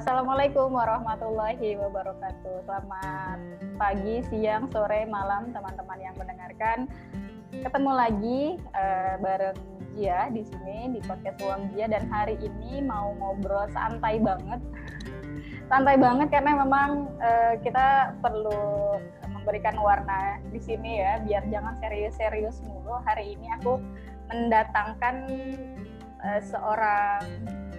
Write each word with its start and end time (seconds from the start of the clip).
Assalamualaikum 0.00 0.72
warahmatullahi 0.72 1.76
wabarakatuh. 1.76 2.64
Selamat 2.64 3.36
pagi, 3.76 4.24
siang, 4.32 4.64
sore, 4.72 5.04
malam 5.04 5.52
teman-teman 5.52 6.00
yang 6.00 6.16
mendengarkan. 6.16 6.88
Ketemu 7.52 7.90
lagi 7.92 8.40
uh, 8.72 9.20
bareng 9.20 9.60
Gia 9.92 10.32
di 10.32 10.40
sini 10.48 10.96
di 10.96 11.04
podcast 11.04 11.36
Ruang 11.44 11.68
Gia 11.76 11.84
dan 11.84 12.08
hari 12.08 12.40
ini 12.40 12.80
mau 12.80 13.12
ngobrol 13.20 13.68
santai 13.76 14.16
banget. 14.24 14.64
santai 15.68 16.00
banget 16.00 16.32
karena 16.32 16.64
memang 16.64 17.04
uh, 17.20 17.60
kita 17.60 18.16
perlu 18.24 18.96
memberikan 19.36 19.76
warna 19.84 20.40
di 20.48 20.64
sini 20.64 21.04
ya 21.04 21.20
biar 21.20 21.44
jangan 21.52 21.76
serius-serius 21.76 22.64
mulu. 22.64 23.04
Hari 23.04 23.36
ini 23.36 23.52
aku 23.60 23.76
mendatangkan 24.32 25.28
uh, 26.24 26.40
seorang 26.40 27.20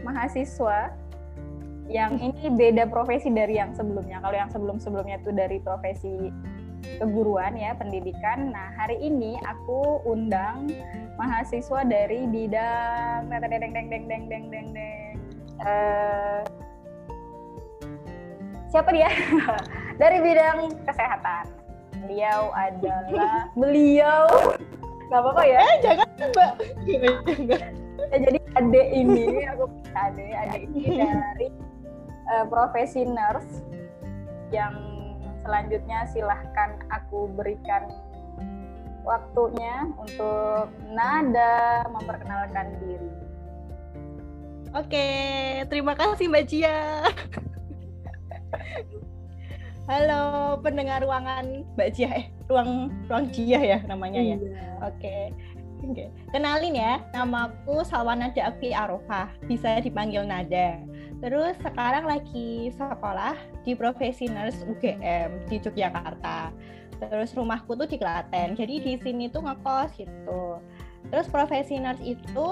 mahasiswa 0.06 0.94
yang 1.92 2.16
ini 2.24 2.48
beda 2.56 2.88
profesi 2.88 3.28
dari 3.28 3.60
yang 3.60 3.76
sebelumnya. 3.76 4.24
Kalau 4.24 4.36
yang 4.36 4.48
sebelum-sebelumnya 4.48 5.20
itu 5.20 5.32
dari 5.36 5.60
profesi 5.60 6.32
keguruan 6.98 7.60
ya, 7.60 7.76
pendidikan. 7.76 8.56
Nah, 8.56 8.72
hari 8.80 8.96
ini 9.04 9.36
aku 9.44 10.00
undang 10.08 10.72
mahasiswa 11.20 11.84
dari 11.84 12.26
bidang 12.32 13.28
deng 13.28 13.52
deng 13.52 13.74
deng 13.92 14.06
deng 14.08 14.24
deng 14.32 14.46
deng 14.50 14.68
eh, 15.62 16.40
siapa 18.72 18.90
dia? 18.96 19.12
dari 20.02 20.18
bidang 20.24 20.72
kesehatan. 20.88 21.52
Beliau 22.08 22.50
adalah 22.56 23.52
beliau 23.60 24.26
nggak 25.12 25.22
apa-apa 25.28 25.44
ya? 25.44 25.60
Eh, 25.60 25.76
jangan 25.84 26.08
mbak. 26.32 26.52
jangan. 27.52 27.74
Ya, 28.10 28.18
jadi 28.18 28.40
ade 28.58 28.84
ini 28.96 29.46
aku 29.46 29.66
ade 29.94 30.26
ade 30.34 30.58
ini 30.66 30.84
dari 30.98 31.48
uh, 32.32 32.46
profesi 32.48 33.04
nurse 33.04 33.60
yang 34.56 34.74
selanjutnya 35.44 36.08
silahkan 36.12 36.80
aku 36.88 37.28
berikan 37.36 37.92
waktunya 39.04 39.90
untuk 39.98 40.70
Nada 40.94 41.84
memperkenalkan 41.90 42.78
diri. 42.80 43.12
Oke, 44.72 45.10
terima 45.68 45.98
kasih 45.98 46.32
Mbak 46.32 46.46
Cia. 46.48 47.04
Halo 49.90 50.56
pendengar 50.64 51.04
ruangan 51.04 51.68
Mbak 51.76 51.90
Cia, 51.92 52.10
eh 52.16 52.26
ruang 52.48 52.94
ruang 53.10 53.28
Cia 53.34 53.60
ya 53.60 53.80
namanya 53.90 54.22
ya. 54.22 54.38
Iya. 54.40 54.64
Oke. 54.86 55.36
Oke. 55.82 56.14
Kenalin 56.30 56.78
ya, 56.78 57.02
namaku 57.14 57.82
Salwanada 57.82 58.54
Afi 58.54 58.70
Arofah, 58.70 59.34
bisa 59.50 59.82
dipanggil 59.82 60.22
Nada. 60.22 60.78
Terus 61.22 61.58
sekarang 61.62 62.06
lagi 62.06 62.74
sekolah 62.74 63.38
di 63.66 63.74
profesi 63.78 64.30
nurse 64.30 64.62
UGM 64.66 65.50
di 65.50 65.58
Yogyakarta. 65.62 66.54
Terus 67.02 67.34
rumahku 67.34 67.74
tuh 67.78 67.90
di 67.90 67.98
Klaten. 67.98 68.54
Jadi 68.54 68.82
di 68.82 68.94
sini 69.02 69.30
tuh 69.30 69.42
ngekos 69.42 69.98
gitu. 69.98 70.62
Terus 71.10 71.28
profesi 71.30 71.82
nurse 71.82 72.02
itu 72.02 72.46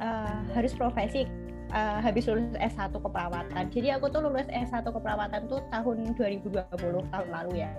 uh, 0.00 0.38
harus 0.52 0.72
profesi 0.76 1.24
uh, 1.72 2.00
habis 2.04 2.28
lulus 2.28 2.52
S1 2.60 2.92
keperawatan. 2.92 3.64
Jadi 3.72 3.88
aku 3.92 4.12
tuh 4.12 4.24
lulus 4.24 4.48
S1 4.52 4.84
keperawatan 4.84 5.48
tuh 5.48 5.60
tahun 5.72 6.16
2020 6.16 7.12
tahun 7.12 7.28
lalu 7.28 7.64
ya. 7.64 7.72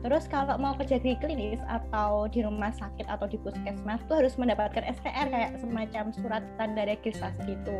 Terus 0.00 0.24
kalau 0.32 0.56
mau 0.56 0.72
kerja 0.80 0.96
di 0.96 1.12
klinis 1.20 1.60
atau 1.68 2.24
di 2.32 2.40
rumah 2.40 2.72
sakit 2.72 3.04
atau 3.04 3.28
di 3.28 3.36
puskesmas 3.36 4.00
tuh 4.08 4.24
harus 4.24 4.32
mendapatkan 4.40 4.80
STR 4.80 5.28
kayak 5.28 5.60
semacam 5.60 6.04
surat 6.16 6.42
tanda 6.56 6.88
registrasi 6.88 7.40
gitu. 7.44 7.78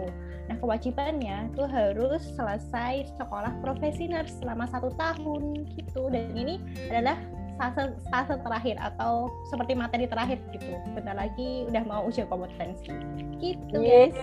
Nah 0.53 0.57
kewajibannya 0.61 1.49
tuh 1.57 1.65
harus 1.65 2.21
selesai 2.37 3.09
sekolah 3.17 3.57
profesi 3.65 4.05
nurse 4.05 4.37
selama 4.37 4.69
satu 4.69 4.93
tahun 5.01 5.65
gitu. 5.73 6.13
Dan 6.13 6.37
ini 6.37 6.61
adalah 6.93 7.17
fase 7.61 7.93
fase 8.09 8.35
terakhir 8.41 8.77
atau 8.81 9.29
seperti 9.53 9.73
materi 9.77 10.05
terakhir 10.09 10.41
gitu. 10.53 10.77
Bentar 10.97 11.17
lagi 11.17 11.69
udah 11.69 11.83
mau 11.85 12.05
ujian 12.09 12.29
kompetensi. 12.29 12.93
Gitu 13.41 13.77
guys. 13.81 14.17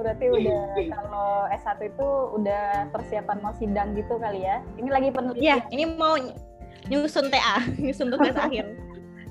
berarti 0.00 0.26
udah 0.32 0.64
kalau 0.88 1.44
S1 1.52 1.76
itu 1.84 2.08
udah 2.40 2.88
persiapan 2.88 3.36
mau 3.44 3.52
sidang 3.56 3.92
gitu 3.92 4.16
kali 4.16 4.44
ya. 4.44 4.64
Ini 4.80 4.88
lagi 4.88 5.08
penelitian. 5.12 5.44
Iya, 5.44 5.56
ini 5.72 5.84
mau 5.96 6.16
nyusun 6.90 7.30
TA, 7.30 7.62
nyusun 7.82 8.10
tugas 8.10 8.34
akhir. 8.36 8.66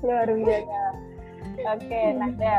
Luar 0.00 0.26
biasa. 0.26 0.80
Oke, 1.60 1.84
okay, 1.84 2.06
hmm. 2.16 2.18
Nada. 2.18 2.56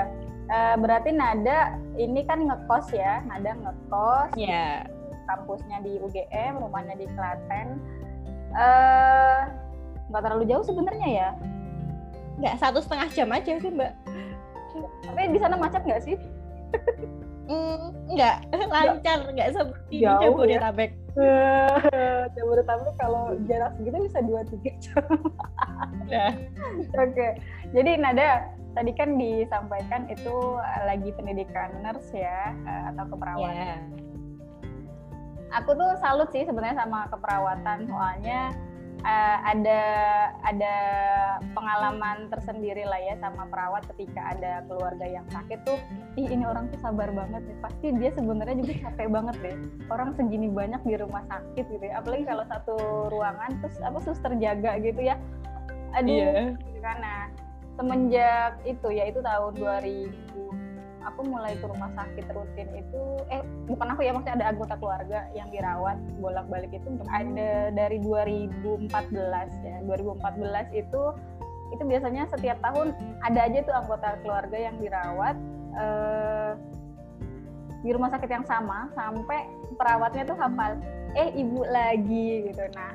Uh, 0.52 0.76
berarti 0.78 1.10
Nada 1.10 1.80
ini 1.98 2.22
kan 2.30 2.46
ngekos 2.46 2.94
ya, 2.94 3.26
Nada 3.26 3.58
ngekos. 3.58 4.38
Iya. 4.38 4.86
Yeah. 4.86 5.26
Kampusnya 5.26 5.82
di 5.82 5.98
UGM, 5.98 6.62
rumahnya 6.62 6.96
di 7.02 7.10
Klaten. 7.18 7.82
Uh, 8.54 9.48
nggak 10.12 10.22
terlalu 10.28 10.46
jauh 10.46 10.66
sebenarnya 10.66 11.08
ya? 11.08 11.30
Nggak 12.38 12.56
satu 12.62 12.84
setengah 12.84 13.08
jam 13.16 13.30
aja 13.32 13.54
sih 13.58 13.72
mbak. 13.72 13.96
Tapi 15.08 15.22
di 15.32 15.40
sana 15.40 15.56
macet 15.56 15.82
nggak 15.88 16.04
sih? 16.04 16.16
mm, 17.48 17.84
nggak 18.12 18.36
lancar, 18.76 19.20
nggak 19.32 19.50
seperti 19.56 20.04
jauh, 20.04 20.20
Jabodetabek. 20.20 20.92
Ya? 20.92 21.01
Jabodetabek 22.36 22.96
kalau 22.96 23.36
jarak 23.46 23.76
segitu 23.76 23.98
bisa 24.08 24.20
dua 24.24 24.42
tiga 24.48 24.72
jam. 24.80 25.06
ya. 26.14 26.28
Oke, 26.96 27.12
okay. 27.12 27.32
jadi 27.76 28.00
Nada 28.00 28.48
tadi 28.72 28.92
kan 28.96 29.20
disampaikan 29.20 30.08
itu 30.08 30.36
eh, 30.60 30.84
lagi 30.88 31.10
pendidikan 31.12 31.84
nurse 31.84 32.16
ya 32.16 32.56
eh, 32.56 32.84
atau 32.96 33.04
keperawatan. 33.12 33.56
Yeah. 33.56 33.80
Aku 35.60 35.76
tuh 35.76 36.00
salut 36.00 36.32
sih 36.32 36.48
sebenarnya 36.48 36.80
sama 36.80 37.12
keperawatan 37.12 37.92
soalnya 37.92 38.56
uh, 39.02 39.38
ada 39.46 39.82
ada 40.46 40.76
pengalaman 41.54 42.30
tersendiri 42.30 42.86
lah 42.86 42.98
ya 43.02 43.16
sama 43.22 43.46
perawat 43.50 43.86
ketika 43.94 44.34
ada 44.38 44.66
keluarga 44.66 45.06
yang 45.06 45.26
sakit 45.30 45.62
tuh 45.66 45.78
ih 46.18 46.28
ini 46.30 46.46
orang 46.46 46.70
tuh 46.70 46.80
sabar 46.82 47.10
banget 47.12 47.42
nih. 47.46 47.58
Pasti 47.62 47.88
dia 47.98 48.12
sebenarnya 48.14 48.56
juga 48.62 48.74
capek 48.90 49.08
banget 49.10 49.36
deh. 49.42 49.56
Orang 49.90 50.10
segini 50.16 50.48
banyak 50.50 50.82
di 50.86 50.96
rumah 50.98 51.24
sakit 51.28 51.66
gitu 51.68 51.84
ya. 51.84 52.02
Apalagi 52.02 52.24
kalau 52.26 52.44
satu 52.48 52.78
ruangan 53.10 53.52
terus 53.62 53.78
apa 53.82 54.00
suster 54.02 54.34
jaga 54.38 54.78
gitu 54.82 55.02
ya. 55.02 55.16
Aduh 55.98 56.16
yeah. 56.16 56.56
karena 56.80 57.14
semenjak 57.76 58.60
itu 58.68 58.88
ya 58.92 59.10
itu 59.10 59.20
tahun 59.24 59.54
2000 59.58 60.71
aku 61.06 61.22
mulai 61.28 61.58
ke 61.58 61.66
rumah 61.66 61.90
sakit 61.98 62.26
rutin 62.34 62.70
itu 62.78 63.04
eh 63.34 63.42
bukan 63.68 63.88
aku 63.94 64.02
ya 64.06 64.12
maksudnya 64.14 64.36
ada 64.42 64.48
anggota 64.54 64.76
keluarga 64.78 65.20
yang 65.34 65.50
dirawat 65.50 65.98
bolak-balik 66.22 66.72
itu 66.72 66.88
ada 67.10 67.74
dari 67.74 67.98
2014 68.00 69.66
ya. 69.66 69.78
2014 69.86 70.72
itu 70.78 71.04
itu 71.72 71.84
biasanya 71.88 72.28
setiap 72.28 72.60
tahun 72.60 72.92
ada 73.24 73.40
aja 73.48 73.60
tuh 73.64 73.76
anggota 73.76 74.08
keluarga 74.22 74.58
yang 74.60 74.76
dirawat 74.78 75.36
eh, 75.80 76.54
di 77.82 77.90
rumah 77.90 78.14
sakit 78.14 78.30
yang 78.30 78.46
sama 78.46 78.92
sampai 78.94 79.50
perawatnya 79.74 80.24
tuh 80.30 80.38
hafal 80.38 80.78
eh 81.18 81.30
ibu 81.36 81.66
lagi 81.68 82.52
gitu. 82.52 82.64
Nah 82.78 82.94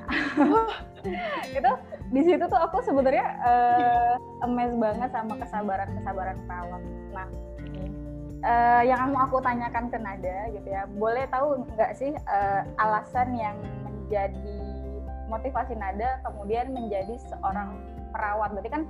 itu 1.59 1.73
di 2.15 2.21
situ 2.23 2.45
tuh 2.47 2.61
aku 2.61 2.81
sebenarnya 2.87 3.27
uh, 3.43 4.15
amazed 4.47 4.79
banget 4.79 5.11
sama 5.13 5.35
kesabaran 5.37 5.91
kesabaran 6.01 6.39
perawat. 6.49 6.83
Nah 7.13 7.29
uh, 8.47 8.83
yang 8.87 9.11
mau 9.11 9.27
aku 9.27 9.43
tanyakan 9.43 9.91
ke 9.91 9.99
Nada 9.99 10.39
gitu 10.55 10.69
ya, 10.71 10.87
boleh 10.97 11.27
tahu 11.29 11.67
nggak 11.75 11.93
sih 11.99 12.15
uh, 12.15 12.63
alasan 12.79 13.35
yang 13.35 13.59
menjadi 13.83 14.63
motivasi 15.27 15.75
Nada 15.75 16.23
kemudian 16.23 16.71
menjadi 16.71 17.19
seorang 17.27 17.83
perawat? 18.15 18.55
Berarti 18.55 18.71
kan 18.71 18.83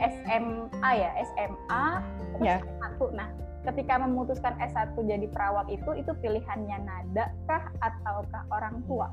SMA 0.00 0.90
ya, 0.96 1.10
SMA 1.32 1.86
terus 2.34 2.48
yeah. 2.48 2.60
S1. 2.64 3.00
Nah, 3.12 3.28
ketika 3.68 3.94
memutuskan 4.00 4.56
S1 4.58 4.96
jadi 4.96 5.28
perawat 5.28 5.68
itu, 5.68 5.90
itu 6.00 6.12
pilihannya 6.24 6.78
Nada 6.82 7.30
kah 7.44 7.68
ataukah 7.84 8.42
orang 8.48 8.80
tua? 8.88 9.12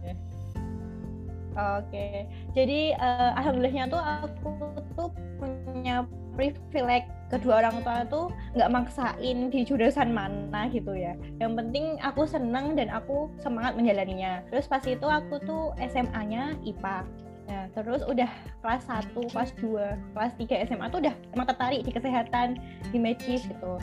Oke, 1.52 2.32
jadi 2.56 2.96
uh, 2.96 3.36
alhamdulillahnya 3.36 3.92
tuh 3.92 4.00
aku 4.00 4.52
tuh 4.96 5.12
punya 5.36 6.08
privilege 6.40 7.12
kedua 7.32 7.64
orang 7.64 7.80
tua 7.82 8.04
tuh 8.12 8.26
nggak 8.54 8.70
maksain 8.70 9.38
di 9.48 9.64
jurusan 9.64 10.12
mana 10.12 10.68
gitu 10.68 10.92
ya. 10.92 11.16
Yang 11.40 11.64
penting 11.64 11.86
aku 12.04 12.28
seneng 12.28 12.76
dan 12.76 12.92
aku 12.92 13.32
semangat 13.40 13.80
menjalaninya. 13.80 14.44
Terus 14.52 14.68
pas 14.68 14.84
itu 14.84 15.08
aku 15.08 15.40
tuh 15.48 15.72
SMA-nya 15.80 16.60
IPA. 16.68 17.08
Nah, 17.52 17.68
terus 17.76 18.00
udah 18.08 18.32
kelas 18.64 18.84
1, 18.88 19.12
kelas 19.32 19.52
2, 19.60 20.16
kelas 20.16 20.34
3 20.40 20.68
SMA 20.72 20.86
tuh 20.88 21.00
udah 21.04 21.16
emang 21.36 21.48
tertarik 21.48 21.82
di 21.84 21.92
kesehatan, 21.92 22.60
di 22.92 22.98
medis 23.00 23.44
gitu. 23.44 23.76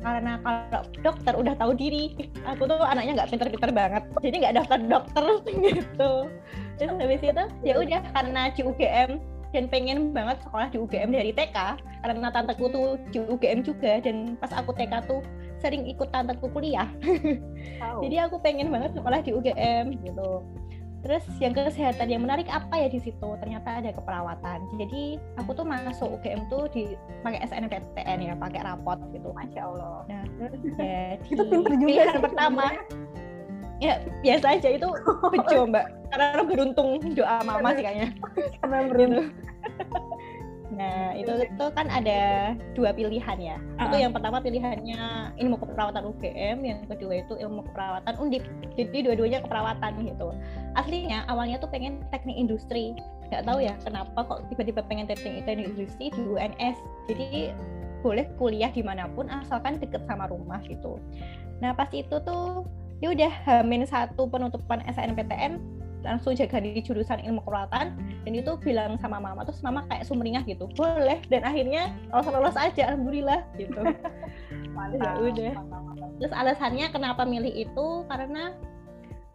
Karena 0.00 0.40
kalau 0.40 0.80
dokter 1.04 1.32
udah 1.36 1.54
tahu 1.60 1.76
diri, 1.76 2.32
aku 2.48 2.64
tuh 2.64 2.80
anaknya 2.80 3.20
nggak 3.20 3.30
pinter-pinter 3.36 3.70
banget, 3.72 4.02
jadi 4.24 4.36
nggak 4.40 4.54
daftar 4.64 4.80
dokter 4.88 5.24
gitu. 5.68 6.12
Terus 6.80 6.96
habis 6.96 7.20
itu 7.20 7.44
ya 7.60 7.74
udah 7.76 8.00
karena 8.16 8.42
di 8.52 8.60
UGM 8.64 9.20
dan 9.50 9.66
pengen 9.66 10.14
banget 10.14 10.38
sekolah 10.46 10.70
di 10.70 10.78
UGM 10.78 11.10
dari 11.10 11.30
TK 11.34 11.58
karena 12.06 12.28
tanteku 12.30 12.70
tuh 12.70 12.96
di 13.10 13.18
UGM 13.18 13.66
juga 13.66 13.98
dan 13.98 14.38
pas 14.38 14.50
aku 14.54 14.70
TK 14.74 15.10
tuh 15.10 15.20
sering 15.60 15.84
ikut 15.84 16.08
tanteku 16.14 16.48
kuliah 16.50 16.88
oh. 17.82 18.00
jadi 18.04 18.30
aku 18.30 18.40
pengen 18.40 18.72
banget 18.72 18.94
sekolah 18.96 19.20
di 19.20 19.30
UGM 19.34 20.00
gitu 20.06 20.40
Terus 21.00 21.24
yang 21.40 21.56
kesehatan 21.56 22.12
yang 22.12 22.22
menarik 22.28 22.44
apa 22.52 22.76
ya 22.76 22.88
di 22.92 23.00
situ? 23.00 23.28
Ternyata 23.40 23.80
ada 23.80 23.90
keperawatan. 23.96 24.58
Jadi 24.76 25.16
aku 25.40 25.56
tuh 25.56 25.64
masuk 25.64 26.20
UGM 26.20 26.44
tuh 26.52 26.68
di 26.68 26.92
pakai 27.24 27.40
SNMPTN 27.48 28.18
ya, 28.20 28.34
pakai 28.36 28.60
rapot 28.60 29.00
gitu. 29.16 29.32
Masya 29.32 29.60
Allah. 29.64 30.04
Nah, 30.12 30.24
ya, 30.80 31.16
itu 31.24 31.42
pinter 31.48 31.72
juga 31.72 31.86
pilihan 31.88 32.20
pertama. 32.20 32.64
Ya 33.80 34.04
biasa 34.20 34.60
aja 34.60 34.68
itu 34.76 34.88
bejo 35.32 35.58
mbak. 35.66 35.86
Karena 36.12 36.42
beruntung 36.44 37.00
doa 37.16 37.40
mama 37.42 37.72
sih 37.74 37.82
kayaknya. 37.82 38.08
Karena 38.60 38.78
beruntung. 38.86 39.28
Nah, 40.80 41.12
itu 41.12 41.28
itu 41.44 41.66
kan 41.76 41.92
ada 41.92 42.52
dua 42.72 42.96
pilihan 42.96 43.36
ya. 43.36 43.60
Uh-huh. 43.60 43.84
Itu 43.92 43.96
yang 44.00 44.16
pertama 44.16 44.40
pilihannya 44.40 45.34
ilmu 45.36 45.60
keperawatan 45.60 46.08
UGM, 46.08 46.58
yang 46.64 46.80
kedua 46.88 47.20
itu 47.20 47.36
ilmu 47.36 47.68
keperawatan 47.68 48.16
Undip. 48.16 48.48
Jadi 48.80 49.04
dua-duanya 49.04 49.44
keperawatan 49.44 50.08
gitu. 50.08 50.32
Aslinya 50.80 51.28
awalnya 51.28 51.60
tuh 51.60 51.68
pengen 51.68 52.00
teknik 52.08 52.32
industri. 52.32 52.96
Gak 53.28 53.44
tahu 53.44 53.60
ya 53.60 53.76
kenapa 53.84 54.24
kok 54.24 54.48
tiba-tiba 54.48 54.80
pengen 54.88 55.04
teknik 55.04 55.44
industri 55.44 56.08
di 56.16 56.22
UNS. 56.24 56.76
Jadi 57.12 57.52
boleh 58.00 58.24
kuliah 58.40 58.72
di 58.72 58.80
mana 58.80 59.04
pun 59.12 59.28
asalkan 59.28 59.76
deket 59.76 60.00
sama 60.08 60.32
rumah 60.32 60.64
gitu. 60.64 60.96
Nah 61.60 61.76
pas 61.76 61.92
itu 61.92 62.16
tuh 62.24 62.64
ya 63.00 63.12
udah 63.12 63.32
hamin 63.48 63.88
satu 63.88 64.28
penutupan 64.28 64.84
SNMPTN 64.84 65.60
langsung 66.00 66.32
jaga 66.32 66.64
di 66.64 66.80
jurusan 66.80 67.20
ilmu 67.28 67.44
keperawatan 67.44 67.92
dan 68.24 68.32
itu 68.32 68.56
bilang 68.64 68.96
sama 68.96 69.20
mama 69.20 69.44
terus 69.44 69.60
mama 69.60 69.84
kayak 69.92 70.08
sumringah 70.08 70.44
gitu. 70.48 70.64
Boleh 70.72 71.20
dan 71.28 71.44
akhirnya 71.44 71.92
lolos 72.12 72.28
lolos 72.32 72.56
aja 72.56 72.92
alhamdulillah 72.92 73.44
gitu. 73.60 73.80
Mantap, 74.76 75.20
ya 75.20 75.28
udah. 75.28 75.54
terus 76.20 76.32
alasannya 76.32 76.86
kenapa 76.88 77.28
milih 77.28 77.52
itu? 77.52 77.86
Karena 78.08 78.56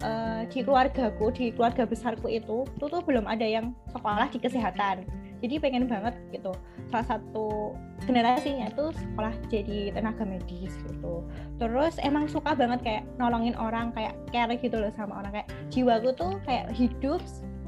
uh, 0.01 0.41
di 0.49 0.59
keluargaku 0.65 1.25
di 1.33 1.45
keluarga 1.53 1.85
besarku 1.85 2.27
itu 2.29 2.65
itu 2.65 2.85
tuh 2.85 3.01
belum 3.05 3.29
ada 3.29 3.45
yang 3.45 3.73
sekolah 3.93 4.27
di 4.33 4.41
kesehatan 4.41 5.05
jadi 5.43 5.55
pengen 5.59 5.85
banget 5.89 6.15
gitu. 6.31 6.51
Salah 6.91 7.17
satu 7.17 7.75
generasinya 8.05 8.71
itu 8.71 8.91
sekolah 8.95 9.33
jadi 9.51 9.91
tenaga 9.95 10.23
medis 10.23 10.75
gitu. 10.87 11.23
Terus 11.59 11.97
emang 12.03 12.29
suka 12.29 12.55
banget 12.55 12.79
kayak 12.83 13.03
nolongin 13.19 13.55
orang 13.57 13.91
kayak 13.95 14.15
care 14.31 14.55
gitu 14.59 14.79
loh 14.79 14.91
sama 14.95 15.19
orang. 15.19 15.41
Kayak 15.41 15.49
jiwaku 15.71 16.09
tuh 16.15 16.31
kayak 16.47 16.71
hidup 16.75 17.21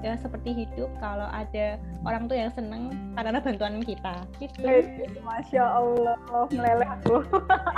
ya 0.06 0.14
seperti 0.22 0.54
hidup 0.54 0.94
kalau 1.02 1.25
ada 1.34 1.81
orang 2.06 2.30
tuh 2.30 2.38
yang 2.38 2.54
seneng 2.54 2.94
karena 3.18 3.42
bantuan 3.42 3.81
kita. 3.81 4.16
Gitu. 4.38 4.62
Eh, 4.62 4.86
masya 5.25 5.63
allah 5.66 6.18
meleleh 6.54 6.86
aku. 6.86 7.25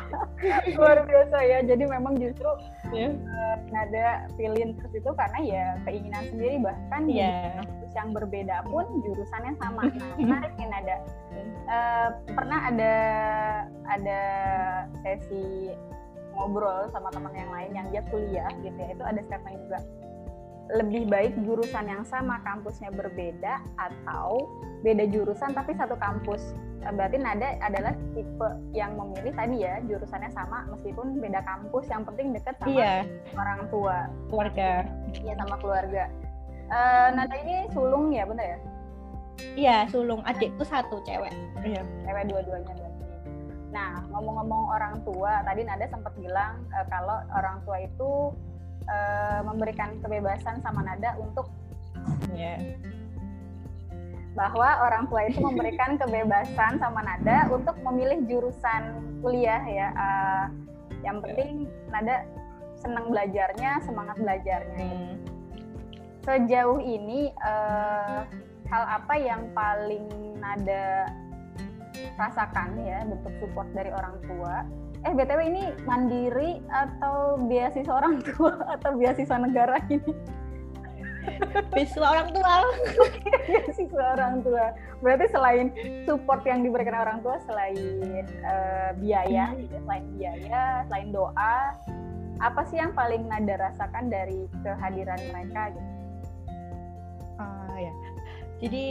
Luar 0.75 1.03
biasa 1.07 1.38
ya. 1.44 1.59
Jadi 1.63 1.83
memang 1.88 2.19
justru 2.19 2.50
yeah. 2.92 3.15
uh, 3.15 3.56
nada 3.71 4.27
pilih 4.35 4.75
terus 4.75 4.94
itu 4.94 5.12
karena 5.15 5.39
ya 5.44 5.65
keinginan 5.88 6.24
sendiri 6.27 6.56
bahkan 6.59 7.03
yeah. 7.07 7.63
Di 7.89 7.97
yang 7.97 8.13
berbeda 8.13 8.69
pun 8.69 8.86
jurusannya 9.01 9.57
sama. 9.57 9.81
Nah 10.00 10.15
menarik 10.21 10.53
nih 10.56 10.69
nada 10.69 10.95
uh, 11.69 12.09
pernah 12.33 12.59
ada 12.69 12.95
ada 13.88 14.21
sesi 15.06 15.74
ngobrol 16.33 16.88
sama 16.94 17.12
teman 17.12 17.33
yang 17.36 17.51
lain 17.51 17.71
yang 17.75 17.88
dia 17.91 18.03
kuliah 18.09 18.50
gitu 18.62 18.77
ya. 18.77 18.89
Itu 18.94 19.03
ada 19.06 19.19
statement 19.25 19.57
juga. 19.68 19.80
Lebih 20.69 21.09
baik 21.09 21.33
jurusan 21.41 21.89
yang 21.89 22.06
sama 22.06 22.38
kampusnya 22.45 22.94
berbeda 22.94 23.57
atau 23.81 24.45
beda 24.85 25.09
jurusan 25.09 25.57
tapi 25.57 25.74
satu 25.74 25.97
kampus. 25.97 26.53
Eh, 26.80 26.94
berarti 26.95 27.18
Nada 27.19 27.57
adalah 27.59 27.92
tipe 28.15 28.50
yang 28.71 28.95
memilih 28.95 29.33
tadi 29.35 29.65
ya 29.65 29.81
jurusannya 29.83 30.30
sama 30.31 30.69
meskipun 30.69 31.18
beda 31.18 31.42
kampus. 31.42 31.89
Yang 31.89 32.13
penting 32.13 32.38
dekat 32.38 32.56
sama 32.62 32.69
iya. 32.69 32.95
orang 33.33 33.65
tua. 33.74 33.97
Keluarga. 34.30 34.85
Iya 35.25 35.33
sama 35.42 35.56
keluarga 35.57 36.06
uh, 36.69 37.10
Nada 37.13 37.36
ini 37.42 37.68
sulung 37.74 38.13
ya 38.13 38.24
bener 38.25 38.45
ya 38.45 38.60
iya 39.56 39.77
sulung 39.89 40.21
adikku 40.24 40.63
satu 40.63 41.01
cewek 41.04 41.33
iya 41.66 41.81
cewek 42.06 42.24
dua-duanya 42.30 42.74
berarti 42.74 43.06
nah 43.69 44.01
ngomong-ngomong 44.10 44.63
orang 44.74 44.95
tua 45.06 45.45
tadi 45.45 45.62
Nada 45.66 45.86
sempat 45.89 46.13
bilang 46.18 46.66
uh, 46.74 46.86
kalau 46.89 47.18
orang 47.33 47.62
tua 47.66 47.77
itu 47.86 48.33
uh, 48.89 49.42
memberikan 49.45 50.00
kebebasan 50.01 50.62
sama 50.66 50.81
Nada 50.81 51.16
untuk 51.21 51.48
yeah. 52.33 52.60
bahwa 54.38 54.88
orang 54.88 55.10
tua 55.10 55.27
itu 55.27 55.42
memberikan 55.42 55.98
kebebasan 56.01 56.80
sama 56.80 57.01
Nada 57.04 57.50
untuk 57.51 57.75
memilih 57.83 58.24
jurusan 58.30 59.04
kuliah 59.19 59.62
ya. 59.68 59.88
Uh, 59.98 60.45
yang 61.04 61.19
penting 61.24 61.68
Nada 61.92 62.24
senang 62.80 63.12
belajarnya, 63.12 63.83
semangat 63.83 64.16
belajarnya. 64.19 64.88
Hmm. 64.88 65.38
Sejauh 66.24 66.80
ini 66.83 67.31
uh, 67.39 68.27
hal 68.69 68.83
apa 68.86 69.13
yang 69.18 69.50
paling 69.56 70.07
Nada 70.39 71.12
rasakan 72.16 72.80
ya 72.80 73.04
bentuk 73.04 73.33
support 73.44 73.68
dari 73.75 73.92
orang 73.92 74.16
tua? 74.24 74.63
Eh 75.07 75.12
btw 75.16 75.39
ini 75.48 75.63
mandiri 75.88 76.60
atau 76.71 77.39
beasiswa 77.48 77.92
orang 77.92 78.24
tua 78.24 78.56
atau 78.80 78.95
beasiswa 78.95 79.36
negara 79.39 79.80
ini? 79.92 80.12
Beasiswa 81.75 82.07
orang 82.07 82.30
tua. 82.31 82.54
Beasiswa 83.48 84.04
orang 84.16 84.44
tua. 84.44 84.66
Berarti 85.04 85.25
selain 85.31 85.68
support 86.07 86.44
yang 86.48 86.63
diberikan 86.63 86.95
orang 86.95 87.19
tua 87.19 87.39
selain 87.44 88.24
uh, 88.44 88.92
biaya 89.00 89.56
gitu 89.60 89.75
selain 89.83 90.06
biaya 90.16 90.88
selain 90.88 91.10
doa 91.12 91.56
apa 92.39 92.63
sih 92.71 92.80
yang 92.80 92.95
paling 92.95 93.27
nada 93.27 93.60
rasakan 93.60 94.07
dari 94.07 94.48
kehadiran 94.63 95.19
mereka 95.36 95.75
gitu 95.75 95.98
uh, 97.39 97.77
ya. 97.80 97.94
Jadi 98.59 98.86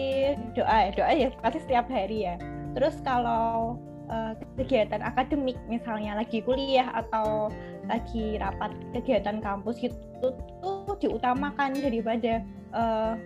doa 0.56 0.88
doa 0.96 1.12
ya 1.12 1.28
pasti 1.44 1.60
setiap 1.60 1.86
hari 1.92 2.24
ya. 2.24 2.40
Terus 2.72 2.96
kalau 3.04 3.76
uh, 4.08 4.32
kegiatan 4.56 5.04
akademik 5.04 5.56
misalnya 5.68 6.16
lagi 6.18 6.40
kuliah 6.40 6.88
atau 6.96 7.52
lagi 7.88 8.36
rapat 8.36 8.76
kegiatan 8.94 9.40
kampus 9.40 9.80
gitu 9.82 10.30
tuh 10.60 10.94
diutamakan. 11.00 11.74
Daripada 11.78 12.44
uh, 12.76 13.16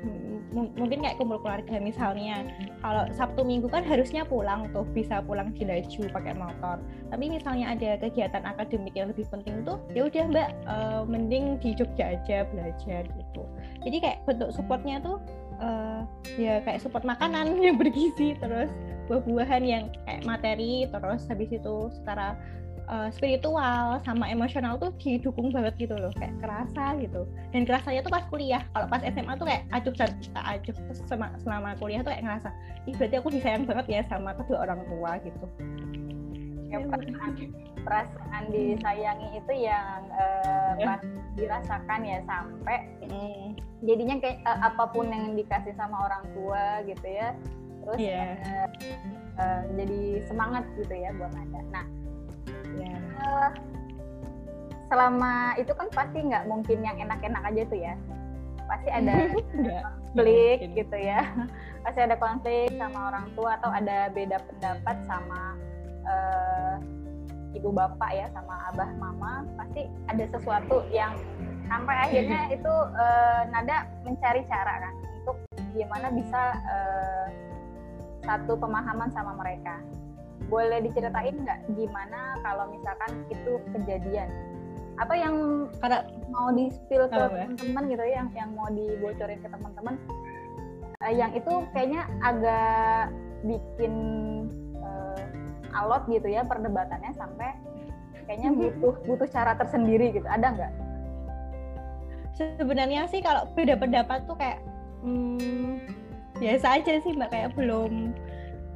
mungkin 0.53 1.01
kayak 1.01 1.17
kumpul 1.17 1.41
keluarga 1.41 1.81
misalnya 1.81 2.45
kalau 2.85 3.09
Sabtu 3.17 3.43
Minggu 3.43 3.67
kan 3.73 3.83
harusnya 3.83 4.23
pulang 4.29 4.69
tuh 4.77 4.85
bisa 4.93 5.25
pulang 5.25 5.51
di 5.57 5.65
laju 5.65 6.03
pakai 6.13 6.35
motor. 6.37 6.77
Tapi 7.09 7.25
misalnya 7.33 7.73
ada 7.73 7.99
kegiatan 7.99 8.45
akademik 8.45 8.93
yang 8.93 9.11
lebih 9.11 9.27
penting 9.33 9.65
tuh 9.65 9.81
ya 9.97 10.07
udah 10.07 10.25
mbak 10.31 10.49
uh, 10.69 11.03
mending 11.09 11.57
di 11.59 11.73
Jogja 11.75 12.15
aja 12.15 12.45
belajar 12.53 13.09
gitu. 13.09 13.43
Jadi 13.83 13.97
kayak 13.99 14.19
bentuk 14.29 14.53
supportnya 14.55 15.01
tuh 15.01 15.19
uh, 15.63 16.03
ya 16.37 16.61
kayak 16.63 16.83
support 16.83 17.07
makanan 17.07 17.57
yang 17.65 17.81
bergizi 17.81 18.37
terus 18.39 18.69
buah-buahan 19.11 19.63
yang 19.67 19.85
kayak 20.07 20.23
materi 20.25 20.87
terus 20.89 21.27
habis 21.27 21.51
itu 21.51 21.91
secara 21.91 22.39
uh, 22.89 23.09
spiritual 23.13 24.01
sama 24.03 24.31
emosional 24.31 24.79
tuh 24.79 24.91
didukung 24.99 25.55
banget 25.55 25.75
gitu 25.79 25.95
loh 25.95 26.11
kayak 26.19 26.35
kerasa 26.43 26.99
gitu 26.99 27.27
dan 27.55 27.63
kerasanya 27.69 28.01
tuh 28.03 28.13
pas 28.13 28.25
kuliah 28.31 28.63
kalau 28.75 28.87
pas 28.91 29.03
SMA 29.03 29.33
tuh 29.39 29.47
kayak 29.47 29.63
acuh 29.71 29.95
acuh 30.43 30.75
selama, 31.07 31.27
selama 31.43 31.71
kuliah 31.79 32.01
tuh 32.03 32.11
kayak 32.11 32.25
ngerasa 32.25 32.49
ih 32.89 32.95
berarti 32.99 33.15
aku 33.19 33.29
disayang 33.31 33.65
banget 33.69 33.87
ya 33.89 34.01
sama 34.11 34.31
kedua 34.35 34.59
orang 34.67 34.81
tua 34.91 35.11
gitu 35.23 35.47
ya, 36.73 36.79
perasaan, 36.89 37.33
perasaan 37.85 38.43
disayangi 38.49 39.29
itu 39.37 39.53
yang 39.69 40.01
uh, 40.17 40.73
ya. 40.81 40.97
dirasakan 41.37 42.01
ya 42.01 42.19
sampai 42.25 42.79
mm. 43.05 43.61
jadinya 43.85 44.17
kayak 44.25 44.39
uh, 44.49 44.73
apa 44.73 44.85
pun 44.91 45.13
yang 45.13 45.37
dikasih 45.37 45.77
sama 45.77 46.09
orang 46.09 46.25
tua 46.33 46.81
gitu 46.89 47.07
ya 47.07 47.37
terus 47.83 47.99
yeah. 48.01 48.39
Iya. 48.39 48.65
uh, 48.65 48.69
uh, 49.43 49.63
jadi 49.77 50.01
semangat 50.31 50.65
gitu 50.79 50.95
ya 50.95 51.11
buat 51.19 51.35
anda 51.35 51.61
nah 51.71 51.87
yeah. 52.79 52.99
Uh, 53.23 53.51
selama 54.93 55.57
itu 55.57 55.73
kan 55.73 55.89
pasti 55.93 56.19
nggak 56.21 56.45
mungkin 56.45 56.79
yang 56.85 56.97
enak-enak 57.01 57.43
aja 57.49 57.63
tuh 57.69 57.79
ya 57.81 57.95
pasti 58.69 58.89
ada 58.99 59.15
konflik 60.13 60.59
gitu 60.77 60.97
ya 60.97 61.25
pasti 61.85 62.01
ada 62.01 62.17
konflik 62.21 62.71
sama 62.77 63.13
orang 63.13 63.27
tua 63.33 63.57
atau 63.57 63.71
ada 63.73 64.13
beda 64.13 64.39
pendapat 64.45 64.97
sama 65.09 65.57
uh, 66.05 66.77
ibu 67.53 67.69
bapak 67.73 68.11
ya 68.13 68.27
sama 68.33 68.73
abah 68.73 68.91
mama 68.97 69.45
pasti 69.57 69.89
ada 70.09 70.25
sesuatu 70.29 70.85
yang 70.93 71.17
sampai 71.69 71.97
akhirnya 72.09 72.41
itu 72.57 72.75
uh, 72.97 73.41
nada 73.49 73.89
mencari 74.05 74.45
cara 74.49 74.89
kan 74.89 74.95
untuk 75.25 75.37
gimana 75.73 76.13
bisa 76.13 76.43
uh, 76.69 77.27
satu 78.23 78.55
pemahaman 78.55 79.11
sama 79.11 79.35
mereka. 79.35 79.83
Boleh 80.51 80.79
diceritain 80.83 81.37
nggak 81.43 81.59
gimana 81.75 82.39
kalau 82.43 82.71
misalkan 82.71 83.11
itu 83.31 83.53
kejadian? 83.75 84.29
Apa 85.01 85.17
yang 85.17 85.35
Karena, 85.81 86.05
mau 86.29 86.53
di 86.53 86.69
spill 86.69 87.09
ke 87.09 87.17
teman-teman 87.17 87.85
gitu 87.89 88.03
ya, 88.05 88.13
yang 88.21 88.29
yang 88.37 88.51
mau 88.53 88.69
dibocorin 88.69 89.41
ke 89.41 89.49
teman-teman? 89.49 89.95
Uh, 91.03 91.13
yang 91.13 91.35
itu 91.35 91.53
kayaknya 91.75 92.07
agak 92.23 93.11
bikin 93.43 93.95
uh, 94.79 95.19
alot 95.75 96.07
gitu 96.07 96.31
ya 96.31 96.47
perdebatannya 96.47 97.11
sampai 97.19 97.59
kayaknya 98.29 98.55
butuh 98.55 98.95
butuh 99.09 99.27
cara 99.27 99.59
tersendiri 99.59 100.15
gitu. 100.15 100.29
Ada 100.29 100.47
nggak? 100.55 100.73
Sebenarnya 102.61 103.09
sih 103.11 103.21
kalau 103.21 103.51
beda 103.57 103.77
pendapat 103.77 104.25
tuh 104.31 104.37
kayak 104.39 104.63
hmm, 105.03 105.83
biasa 106.39 106.79
aja 106.79 107.01
sih 107.03 107.13
mbak. 107.17 107.33
Kayak 107.35 107.57
belum 107.59 108.15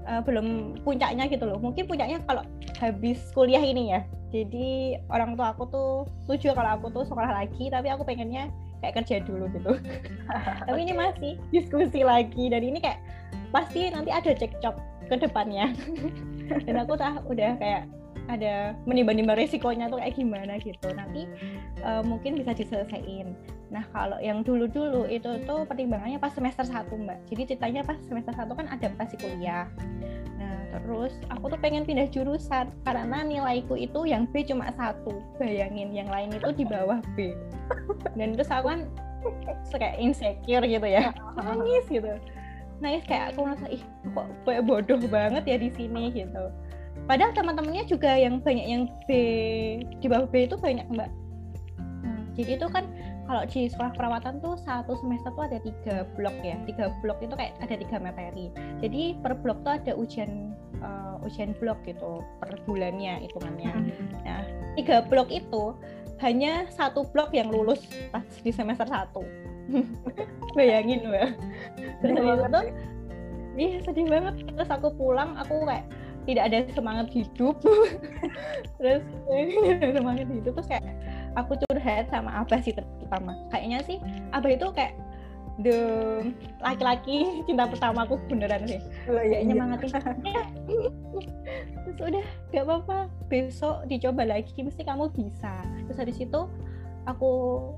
uh, 0.06 0.22
belum 0.22 0.78
puncaknya 0.86 1.26
gitu 1.26 1.44
loh. 1.44 1.58
Mungkin 1.58 1.90
puncaknya 1.90 2.22
kalau 2.24 2.46
habis 2.78 3.18
kuliah 3.34 3.60
ini 3.60 3.92
ya. 3.92 4.00
Jadi 4.30 4.98
orang 5.10 5.38
tua 5.38 5.54
aku 5.54 5.68
tuh 5.70 5.90
setuju 6.26 6.54
kalau 6.54 6.78
aku 6.78 6.86
tuh 6.90 7.04
sekolah 7.06 7.30
lagi 7.30 7.70
tapi 7.70 7.90
aku 7.90 8.02
pengennya 8.02 8.50
kayak 8.80 9.02
kerja 9.02 9.16
dulu 9.24 9.48
gitu. 9.54 9.72
Tapi 10.66 10.78
ini 10.82 10.92
masih 10.92 11.32
diskusi 11.50 12.04
lagi. 12.04 12.52
Dan 12.52 12.62
ini 12.62 12.78
kayak 12.82 13.00
pasti 13.50 13.88
nanti 13.88 14.12
ada 14.12 14.34
cekcok 14.34 14.76
ke 15.08 15.14
depannya. 15.16 15.72
Dan 16.66 16.74
aku 16.82 16.98
udah 16.98 17.22
udah 17.26 17.56
kayak 17.58 17.88
ada 18.26 18.74
menimbang-nimbang 18.84 19.38
resikonya 19.38 19.86
tuh 19.86 20.02
kayak 20.02 20.14
gimana 20.18 20.58
gitu. 20.58 20.88
Nanti 20.92 21.26
uh, 21.82 22.02
mungkin 22.02 22.38
bisa 22.38 22.52
diselesaikan. 22.52 23.34
Nah 23.70 23.84
kalau 23.90 24.18
yang 24.22 24.42
dulu-dulu 24.46 25.06
itu 25.10 25.42
tuh 25.46 25.66
pertimbangannya 25.66 26.18
pas 26.18 26.34
semester 26.34 26.66
satu 26.66 26.94
mbak. 26.98 27.18
Jadi 27.30 27.54
ceritanya 27.54 27.82
pas 27.86 27.98
semester 28.06 28.34
satu 28.34 28.52
kan 28.54 28.66
adaptasi 28.70 29.14
kuliah. 29.18 29.66
Nah 30.36 30.56
terus 30.74 31.14
aku 31.30 31.54
tuh 31.54 31.58
pengen 31.62 31.86
pindah 31.86 32.10
jurusan 32.10 32.70
karena 32.82 33.18
nilaiku 33.22 33.78
itu 33.78 34.06
yang 34.06 34.26
B 34.30 34.42
cuma 34.46 34.70
satu. 34.74 35.22
Bayangin 35.38 35.94
yang 35.94 36.10
lain 36.10 36.34
itu 36.34 36.50
di 36.54 36.64
bawah 36.66 36.98
B. 37.14 37.34
Dan 38.18 38.34
terus 38.34 38.50
aku 38.50 38.70
kan 38.70 38.80
kayak 39.74 39.98
insecure 39.98 40.66
gitu 40.66 40.86
ya. 40.86 41.10
Nangis 41.38 41.86
gitu. 41.90 42.10
Nangis 42.76 43.08
kayak 43.08 43.32
aku 43.32 43.48
merasa 43.48 43.66
ih 43.72 43.80
kok 44.12 44.28
bodoh 44.68 45.00
banget 45.08 45.48
ya 45.48 45.56
di 45.56 45.72
sini 45.72 46.12
gitu 46.12 46.52
padahal 47.04 47.36
teman-temannya 47.36 47.84
juga 47.84 48.16
yang 48.16 48.40
banyak 48.40 48.66
yang 48.66 48.82
B 49.04 49.10
di 50.00 50.06
bawah 50.08 50.26
B 50.26 50.48
itu 50.48 50.56
banyak 50.56 50.88
mbak. 50.88 51.12
Nah, 52.02 52.20
jadi 52.32 52.56
itu 52.56 52.66
kan 52.72 52.88
kalau 53.26 53.42
di 53.50 53.66
sekolah 53.66 53.92
perawatan 53.98 54.38
tuh 54.38 54.54
satu 54.62 54.94
semester 55.02 55.34
tuh 55.34 55.44
ada 55.50 55.58
tiga 55.60 56.06
blok 56.14 56.34
ya. 56.46 56.56
Tiga 56.64 56.94
blok 57.02 57.18
itu 57.18 57.34
kayak 57.34 57.58
ada 57.58 57.74
tiga 57.74 57.98
materi. 57.98 58.54
Jadi 58.78 59.18
per 59.18 59.34
blok 59.42 59.66
tuh 59.66 59.74
ada 59.76 59.92
ujian 59.98 60.54
uh, 60.78 61.18
ujian 61.26 61.52
blok 61.58 61.82
gitu 61.84 62.22
per 62.38 62.54
bulannya 62.64 63.26
hitungannya. 63.26 63.72
Mm-hmm. 63.74 64.08
nah 64.22 64.42
tiga 64.78 65.02
blok 65.10 65.28
itu 65.34 65.74
hanya 66.22 66.64
satu 66.72 67.04
blok 67.12 67.34
yang 67.34 67.50
lulus 67.50 67.82
pas 68.14 68.24
di 68.40 68.54
semester 68.54 68.86
satu. 68.86 69.26
Bayangin 70.56 71.10
mbak. 71.10 71.34
Terus 72.00 72.14
itu 72.22 72.60
iya 73.58 73.76
sedih 73.82 74.06
banget. 74.06 74.34
Terus 74.54 74.70
aku 74.70 74.94
pulang 74.94 75.34
aku 75.34 75.66
kayak 75.66 75.90
tidak 76.26 76.42
ada 76.52 76.58
semangat 76.74 77.06
hidup. 77.14 77.56
Terus 78.82 79.02
semangat 79.94 80.26
hidup. 80.26 80.52
Terus 80.58 80.68
kayak 80.68 80.84
aku 81.38 81.54
curhat 81.64 82.10
sama 82.10 82.42
abah 82.42 82.60
sih 82.60 82.74
terutama. 82.74 83.38
Kayaknya 83.54 83.78
sih 83.86 83.98
abah 84.34 84.50
itu 84.50 84.66
kayak 84.74 84.94
the 85.56 85.78
laki-laki 86.60 87.40
cinta 87.48 87.64
pertamaku 87.64 88.20
beneran 88.28 88.68
sih. 88.68 88.80
Oh, 89.08 89.16
iya, 89.16 89.40
kayaknya 89.40 89.54
nyemangatin. 89.56 89.88
Iya. 90.26 90.44
terus 91.86 91.98
udah 92.02 92.26
gak 92.52 92.64
apa-apa 92.66 92.98
besok 93.30 93.86
dicoba 93.88 94.26
lagi 94.28 94.52
mesti 94.60 94.82
kamu 94.84 95.08
bisa. 95.14 95.64
Terus 95.88 95.96
dari 95.96 96.12
situ 96.12 96.40
aku 97.06 97.30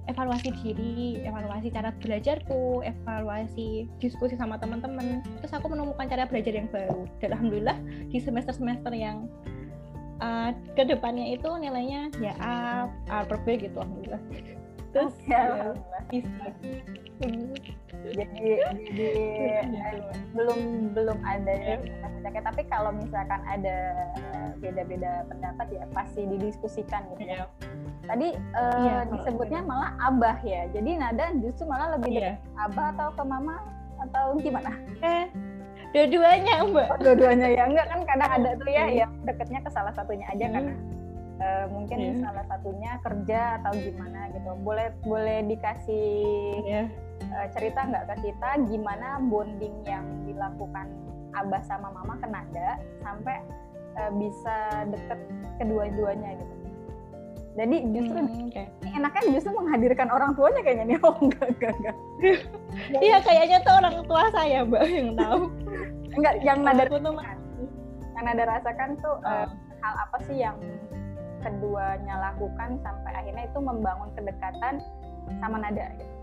evaluasi 0.08 0.50
diri, 0.64 1.20
evaluasi 1.22 1.68
cara 1.68 1.92
belajarku, 2.00 2.80
evaluasi 2.82 3.86
diskusi 4.00 4.34
sama 4.34 4.56
teman-teman. 4.56 5.20
Terus 5.40 5.52
aku 5.52 5.68
menemukan 5.72 6.08
cara 6.08 6.24
belajar 6.24 6.52
yang 6.56 6.68
baru. 6.72 7.04
Dan 7.20 7.36
alhamdulillah 7.36 7.78
di 8.08 8.18
semester-semester 8.18 8.92
yang 8.96 9.28
uh, 10.24 10.50
ke 10.74 10.82
depannya 10.88 11.36
itu 11.36 11.48
nilainya 11.60 12.08
ya 12.18 12.32
A, 12.40 12.54
A 13.12 13.16
per 13.28 13.38
B 13.44 13.60
gitu 13.60 13.76
alhamdulillah. 13.78 14.22
Terus 14.96 15.14
ya, 15.28 15.76
bisa. 16.08 16.48
Jadi 18.04 18.24
jadi 18.92 19.08
eh, 19.62 20.00
belum 20.32 20.92
belum 20.94 21.18
ada 21.26 21.52
yang 21.52 21.82
ya. 21.82 22.40
tapi 22.44 22.62
kalau 22.70 22.94
misalkan 22.94 23.40
ada 23.48 23.76
beda-beda 24.58 25.24
pendapat 25.30 25.66
ya 25.70 25.84
pasti 25.94 26.26
didiskusikan 26.26 27.06
gitu 27.14 27.24
ya. 27.24 27.46
Tadi 28.04 28.34
uh, 28.56 28.78
iya, 28.84 28.96
disebutnya 29.08 29.60
gitu. 29.62 29.70
malah 29.70 29.90
abah 30.02 30.38
ya. 30.42 30.66
Jadi 30.74 30.90
Nada 30.98 31.30
justru 31.38 31.64
malah 31.70 31.96
lebih 31.96 32.18
iya. 32.18 32.36
abah 32.58 32.92
atau 32.96 33.08
ke 33.14 33.22
mama 33.24 33.56
atau 34.08 34.38
gimana? 34.38 34.74
Eh, 35.02 35.26
dua-duanya 35.94 36.66
mbak. 36.68 36.86
Oh, 36.90 36.98
dua-duanya 37.00 37.48
ya 37.48 37.62
enggak 37.66 37.86
kan 37.88 38.00
kadang 38.04 38.30
ada 38.42 38.50
tuh 38.58 38.70
ya 38.70 38.84
yang 38.90 39.12
deketnya 39.24 39.60
ke 39.62 39.70
salah 39.72 39.92
satunya 39.94 40.26
aja 40.28 40.44
hmm. 40.46 40.54
karena 40.54 40.72
uh, 41.40 41.64
mungkin 41.70 41.98
yeah. 41.98 42.18
salah 42.22 42.44
satunya 42.50 42.90
kerja 43.00 43.40
atau 43.62 43.72
gimana 43.78 44.20
gitu. 44.34 44.50
Boleh 44.62 44.88
boleh 45.06 45.38
dikasih 45.46 46.10
yeah. 46.66 46.86
Iya. 46.88 47.06
Uh, 47.32 47.46
cerita 47.54 47.80
nggak 47.86 48.04
ke 48.14 48.14
kita 48.30 48.50
gimana 48.66 49.18
bonding 49.26 49.74
yang 49.86 50.04
dilakukan 50.24 50.86
abah 51.36 51.62
sama 51.66 51.92
mama 51.92 52.14
ke 52.18 52.26
Nada 52.26 52.68
sampai 53.04 53.36
uh, 53.98 54.10
bisa 54.16 54.86
deket 54.88 55.20
kedua-duanya 55.60 56.38
gitu. 56.38 56.54
Jadi 57.58 57.76
justru 57.90 58.18
hmm, 58.22 58.54
okay. 58.54 58.66
enaknya 58.94 59.22
justru 59.34 59.50
menghadirkan 59.50 60.08
orang 60.14 60.30
tuanya 60.38 60.62
kayaknya 60.62 60.94
nih. 60.94 60.98
Oh 61.06 61.14
enggak 61.18 61.46
enggak 61.58 61.72
enggak. 61.82 61.96
Iya 63.02 63.18
kayaknya 63.26 63.58
tuh 63.66 63.74
orang 63.74 63.96
tua 64.06 64.22
saya 64.30 64.62
mbak 64.62 64.82
yang 64.86 65.10
tahu. 65.18 65.42
Enggak 66.14 66.34
yang 66.46 66.58
nada 66.62 66.84
yang 66.86 68.24
nada 68.26 68.44
rasakan 68.46 68.98
tuh 69.02 69.14
oh. 69.22 69.26
uh, 69.26 69.46
hal 69.82 69.94
apa 70.06 70.16
sih 70.26 70.38
yang 70.38 70.58
keduanya 71.42 72.14
lakukan 72.18 72.82
sampai 72.82 73.12
akhirnya 73.14 73.46
itu 73.46 73.58
membangun 73.62 74.10
kedekatan 74.18 74.82
sama 75.38 75.62
nada 75.62 75.86
gitu 75.94 76.17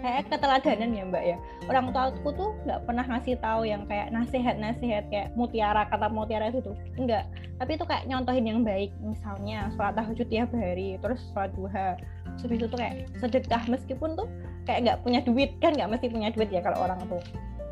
kayak 0.00 0.28
keteladanan 0.32 0.90
ya 0.96 1.04
mbak 1.06 1.24
ya. 1.24 1.36
Orang 1.68 1.92
tua 1.92 2.10
aku 2.12 2.32
tuh 2.34 2.50
nggak 2.66 2.80
pernah 2.88 3.04
ngasih 3.06 3.36
tahu 3.38 3.62
yang 3.68 3.84
kayak 3.86 4.08
nasihat-nasihat 4.10 5.04
kayak 5.12 5.28
mutiara 5.36 5.86
kata 5.88 6.08
mutiara 6.08 6.48
itu 6.48 6.64
tuh. 6.64 6.76
Enggak 6.96 7.28
tapi 7.60 7.76
itu 7.76 7.84
kayak 7.84 8.08
nyontohin 8.08 8.48
yang 8.48 8.60
baik. 8.64 8.88
Misalnya 9.04 9.68
sholat 9.76 9.92
tahajud 9.92 10.26
tiap 10.32 10.48
hari 10.56 10.96
terus 11.04 11.20
sholat 11.36 11.52
duha. 11.52 12.00
Terus 12.40 12.50
itu 12.56 12.66
tuh 12.72 12.78
kayak 12.80 13.12
sedekah. 13.20 13.62
Meskipun 13.68 14.16
tuh 14.16 14.26
kayak 14.64 14.80
nggak 14.88 14.98
punya 15.04 15.20
duit. 15.20 15.52
Kan 15.60 15.76
nggak 15.76 15.92
mesti 15.92 16.08
punya 16.08 16.32
duit 16.32 16.48
ya 16.48 16.64
kalau 16.64 16.88
orang 16.88 17.04
tuh. 17.04 17.20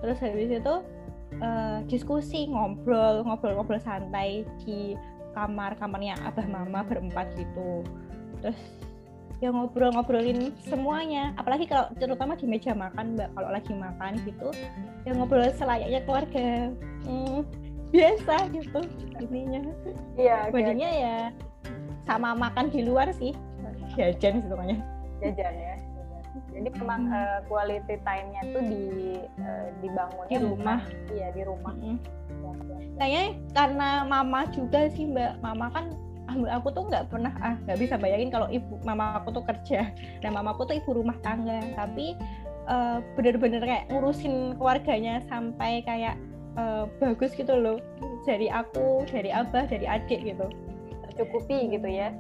Terus 0.04 0.20
habis 0.20 0.52
itu 0.52 0.74
uh, 1.40 1.80
diskusi 1.88 2.52
ngobrol 2.52 3.24
ngobrol-ngobrol 3.24 3.80
santai 3.80 4.44
di 4.60 4.92
kamar 5.32 5.80
kamarnya 5.80 6.20
abah 6.28 6.44
mama 6.44 6.84
berempat 6.84 7.32
gitu. 7.40 7.80
Terus 8.44 8.60
ya 9.38 9.48
ngobrol-ngobrolin 9.54 10.50
semuanya. 10.66 11.34
Apalagi 11.38 11.70
kalau 11.70 11.90
terutama 11.98 12.34
di 12.34 12.46
meja 12.46 12.74
makan 12.74 13.14
mbak 13.14 13.30
kalau 13.34 13.50
lagi 13.54 13.72
makan 13.74 14.12
gitu 14.26 14.48
ya 15.06 15.12
ngobrol 15.14 15.46
selayaknya 15.54 16.00
keluarga. 16.04 16.70
Hmm, 17.06 17.46
biasa 17.88 18.34
gitu 18.52 18.80
intinya 19.16 19.64
iya 20.20 20.52
bandingnya 20.52 20.90
ya 20.92 21.16
sama 22.04 22.36
makan 22.36 22.68
di 22.70 22.84
luar 22.84 23.10
sih. 23.16 23.32
Jajan 23.96 24.44
sih 24.44 24.48
pokoknya. 24.48 24.78
Jajan 25.18 25.54
ya 25.56 25.78
jadi 26.52 26.68
memang 26.80 27.00
hmm. 27.06 27.14
uh, 27.14 27.38
quality 27.46 27.96
time-nya 28.02 28.42
tuh 28.50 28.62
di 28.66 28.84
uh, 29.42 29.66
dibangunnya 29.78 30.38
di 30.38 30.46
rumah. 30.46 30.80
Iya 31.12 31.28
di 31.34 31.42
rumah. 31.46 31.74
Hmm. 31.78 31.98
kayaknya 32.98 33.24
karena 33.54 33.88
mama 34.06 34.46
juga 34.50 34.90
sih 34.90 35.06
mbak. 35.06 35.38
Mama 35.42 35.70
kan 35.70 35.94
aku 36.46 36.70
tuh 36.70 36.86
nggak 36.86 37.10
pernah 37.10 37.32
ah 37.42 37.56
nggak 37.66 37.78
bisa 37.80 37.94
bayangin 37.98 38.30
kalau 38.30 38.46
ibu 38.46 38.78
mama 38.86 39.18
aku 39.18 39.34
tuh 39.34 39.42
kerja. 39.42 39.90
Dan 40.22 40.36
mama 40.36 40.54
aku 40.54 40.68
tuh 40.68 40.78
ibu 40.78 40.94
rumah 40.94 41.16
tangga 41.24 41.58
tapi 41.74 42.14
uh, 42.70 43.02
bener-bener 43.18 43.64
kayak 43.64 43.90
ngurusin 43.90 44.54
keluarganya 44.60 45.24
sampai 45.26 45.82
kayak 45.82 46.14
uh, 46.54 46.86
bagus 47.02 47.34
gitu 47.34 47.56
loh. 47.56 47.82
Dari 48.28 48.52
aku 48.52 49.08
dari 49.08 49.32
abah 49.34 49.66
dari 49.66 49.88
adik 49.88 50.22
gitu. 50.22 50.46
Tercukupi 51.08 51.74
gitu 51.74 51.88
ya? 51.88 52.14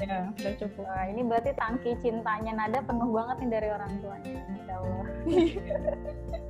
Ya 0.00 0.32
udah 0.34 0.54
cukup. 0.58 0.82
Nah, 0.82 1.06
ini 1.06 1.22
berarti 1.22 1.54
tangki 1.54 1.94
cintanya 2.02 2.58
Nada 2.58 2.82
penuh 2.82 3.14
banget 3.14 3.38
nih 3.38 3.50
dari 3.54 3.68
orang 3.70 4.02
tuanya 4.02 4.40
Insya 4.50 4.74
Allah. 4.80 5.06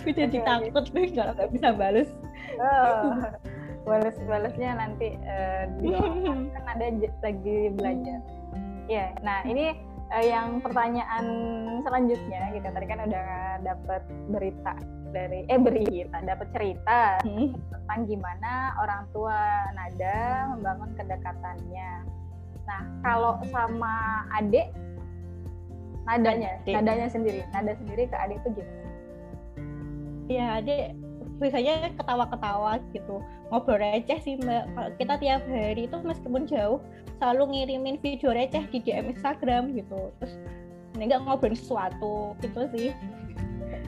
Aku 0.00 0.16
jadi 0.16 0.38
takut 0.42 0.86
nih 0.96 1.12
kalau 1.12 1.36
nggak 1.36 1.50
bisa 1.52 1.68
balas 1.76 2.08
oh 2.58 3.14
balas-balasnya 3.84 4.70
nanti 4.76 5.16
uh, 5.24 5.64
kan 6.54 6.64
ada 6.76 6.86
lagi 7.24 7.58
belajar. 7.74 8.20
Ya, 8.90 9.14
nah 9.22 9.46
ini 9.46 9.78
uh, 10.10 10.24
yang 10.24 10.58
pertanyaan 10.60 11.26
selanjutnya 11.86 12.50
gitu 12.54 12.66
tadi 12.66 12.86
kan 12.86 13.00
udah 13.06 13.26
dapat 13.62 14.02
berita 14.28 14.74
dari 15.10 15.42
eh 15.50 15.58
berita 15.58 16.22
dapat 16.22 16.48
cerita 16.54 17.18
hmm. 17.26 17.50
tentang 17.70 18.00
gimana 18.06 18.78
orang 18.78 19.02
tua 19.10 19.70
Nada 19.74 20.50
membangun 20.54 20.90
kedekatannya. 20.94 21.90
Nah 22.66 22.82
kalau 23.02 23.42
sama 23.50 24.26
adik 24.38 24.70
nadanya, 26.06 26.58
nadanya 26.66 27.08
sendiri, 27.10 27.42
nada 27.54 27.74
sendiri 27.78 28.06
ke 28.06 28.16
adik 28.18 28.38
itu 28.42 28.62
gimana? 28.62 28.88
Iya 30.30 30.46
adik 30.62 30.86
biasanya 31.40 31.90
ketawa-ketawa 31.96 32.78
gitu. 32.92 33.24
Ngobrol 33.48 33.80
receh 33.80 34.20
sih 34.20 34.36
mbak. 34.36 34.68
Kalau 34.76 34.90
kita 35.00 35.14
tiap 35.18 35.42
hari 35.48 35.88
itu 35.88 35.96
meskipun 36.04 36.44
jauh 36.44 36.78
selalu 37.16 37.56
ngirimin 37.56 37.96
video 38.04 38.36
receh 38.36 38.62
di 38.68 38.78
DM 38.84 39.16
Instagram 39.16 39.72
gitu. 39.72 40.12
Terus 40.20 40.36
nggak 41.00 41.24
ngobrol 41.24 41.56
sesuatu 41.56 42.36
gitu 42.44 42.60
sih. 42.76 42.88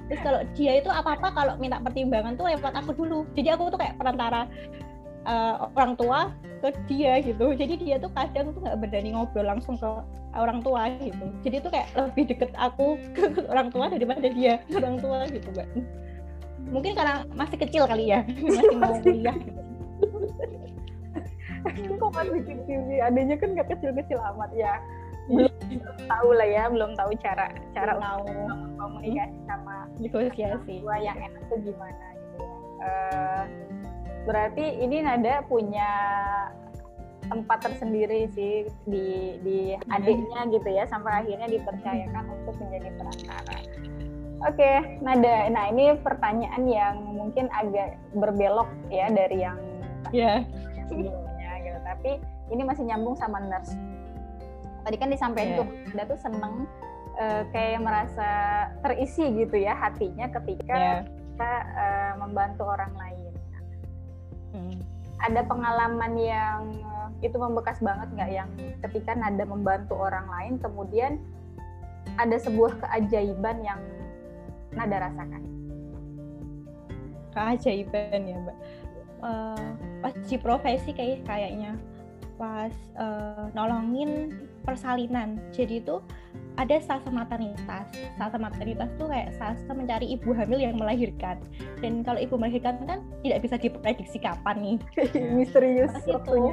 Terus 0.08 0.20
kalau 0.24 0.40
dia 0.56 0.80
itu 0.80 0.88
apa 0.88 1.14
apa 1.14 1.28
kalau 1.36 1.54
minta 1.60 1.78
pertimbangan 1.78 2.34
tuh 2.40 2.48
lewat 2.48 2.72
aku 2.72 2.96
dulu. 2.96 3.28
Jadi 3.36 3.48
aku 3.52 3.68
tuh 3.68 3.78
kayak 3.78 4.00
perantara 4.00 4.48
uh, 5.28 5.68
orang 5.76 5.94
tua 6.00 6.32
ke 6.64 6.72
dia 6.88 7.20
gitu. 7.20 7.52
Jadi 7.52 7.76
dia 7.76 8.00
tuh 8.00 8.08
kadang 8.16 8.56
tuh 8.56 8.64
nggak 8.64 8.80
berani 8.80 9.12
ngobrol 9.12 9.44
langsung 9.44 9.76
ke 9.76 9.90
orang 10.32 10.64
tua 10.64 10.88
gitu. 11.04 11.26
Jadi 11.44 11.56
tuh 11.60 11.70
kayak 11.70 11.92
lebih 11.92 12.24
deket 12.32 12.50
aku 12.56 12.96
ke 13.16 13.44
orang 13.52 13.68
tua 13.68 13.92
daripada 13.92 14.24
dia 14.32 14.64
ke 14.64 14.80
orang 14.80 14.96
tua 14.96 15.28
gitu 15.28 15.52
mbak 15.52 15.68
mungkin 16.70 16.92
karena 16.94 17.26
masih 17.34 17.58
kecil 17.58 17.84
kali 17.88 18.12
ya. 18.12 18.22
Masih 18.42 18.76
mau 18.78 18.94
kuliah. 19.00 19.36
Kok 22.02 22.10
masih 22.10 22.42
kecil 22.42 22.78
sih? 22.90 22.98
Adanya 22.98 23.38
kan 23.38 23.54
nggak 23.54 23.70
kecil-kecil 23.70 24.18
amat 24.34 24.50
ya. 24.58 24.82
Belum, 25.30 25.54
tahu 26.10 26.34
lah 26.34 26.48
ya 26.50 26.66
belum 26.66 26.98
tahu 26.98 27.14
cara 27.22 27.46
cara 27.70 27.94
tahu. 27.94 28.26
komunikasi 28.74 29.38
sama 29.46 29.86
negosiasi 30.02 30.82
gua 30.82 30.98
yang 30.98 31.14
enak 31.14 31.42
tuh 31.46 31.62
gimana 31.62 32.06
gitu 32.18 32.42
ya. 32.42 32.54
Uh, 32.82 33.44
berarti 34.26 34.82
ini 34.82 35.06
Nada 35.06 35.46
punya 35.46 35.86
tempat 37.30 37.58
tersendiri 37.70 38.26
sih 38.34 38.66
di 38.84 39.38
di 39.46 39.58
adiknya 39.94 40.50
gitu 40.50 40.68
ya 40.68 40.84
sampai 40.90 41.22
akhirnya 41.22 41.46
dipercayakan 41.48 42.24
untuk 42.42 42.54
menjadi 42.58 42.90
perantara 42.98 43.58
Oke, 44.42 44.58
okay, 44.58 44.98
Nada. 44.98 45.46
Nah 45.54 45.70
ini 45.70 45.94
pertanyaan 46.02 46.66
yang 46.66 46.98
mungkin 47.14 47.46
agak 47.54 47.94
berbelok 48.10 48.66
ya 48.90 49.06
dari 49.06 49.38
yang 49.38 49.54
yeah. 50.10 50.42
sebelumnya 50.90 51.50
gitu. 51.62 51.78
Tapi 51.86 52.10
ini 52.50 52.62
masih 52.66 52.90
nyambung 52.90 53.14
sama 53.14 53.38
nurse. 53.38 53.70
Tadi 54.82 54.96
kan 54.98 55.14
disampaikan 55.14 55.50
yeah. 55.54 55.60
tuh 55.62 55.68
Nada 55.94 56.02
tuh 56.10 56.18
seneng 56.18 56.54
uh, 57.22 57.42
kayak 57.54 57.86
merasa 57.86 58.30
terisi 58.82 59.30
gitu 59.30 59.62
ya 59.62 59.78
hatinya 59.78 60.26
ketika 60.34 60.74
yeah. 60.74 61.00
kita 61.06 61.52
uh, 61.78 62.12
membantu 62.18 62.66
orang 62.66 62.90
lain. 62.98 63.32
Hmm. 64.58 64.74
Ada 65.22 65.46
pengalaman 65.46 66.12
yang 66.18 66.60
itu 67.22 67.38
membekas 67.38 67.78
banget 67.78 68.10
nggak 68.10 68.30
yang 68.34 68.50
ketika 68.90 69.14
Nada 69.14 69.46
membantu 69.46 69.94
orang 70.02 70.26
lain 70.26 70.58
kemudian 70.58 71.22
ada 72.18 72.34
sebuah 72.42 72.82
keajaiban 72.82 73.62
yang 73.62 73.78
Nada 74.72 75.08
rasakan? 75.08 75.42
Keajaiban 77.32 78.22
ya 78.28 78.36
Mbak. 78.40 78.58
Uh, 79.22 79.68
pas 80.02 80.14
di 80.26 80.36
profesi 80.36 80.90
kayak 80.90 81.22
kayaknya 81.22 81.78
pas 82.40 82.74
uh, 82.98 83.48
nolongin 83.54 84.34
persalinan. 84.66 85.38
Jadi 85.54 85.78
itu 85.82 86.02
ada 86.56 86.76
salsa 86.82 87.08
maternitas. 87.08 87.86
Salsa 88.18 88.36
maternitas 88.36 88.90
tuh 88.98 89.08
kayak 89.08 89.34
salsa 89.36 89.72
mencari 89.72 90.12
ibu 90.12 90.34
hamil 90.34 90.60
yang 90.60 90.76
melahirkan. 90.76 91.40
Dan 91.80 92.02
kalau 92.04 92.20
ibu 92.20 92.34
melahirkan 92.36 92.82
kan 92.84 93.00
tidak 93.22 93.38
bisa 93.46 93.56
diprediksi 93.56 94.18
kapan 94.18 94.56
nih. 94.60 94.78
Misterius 95.36 95.94
itu. 96.04 96.52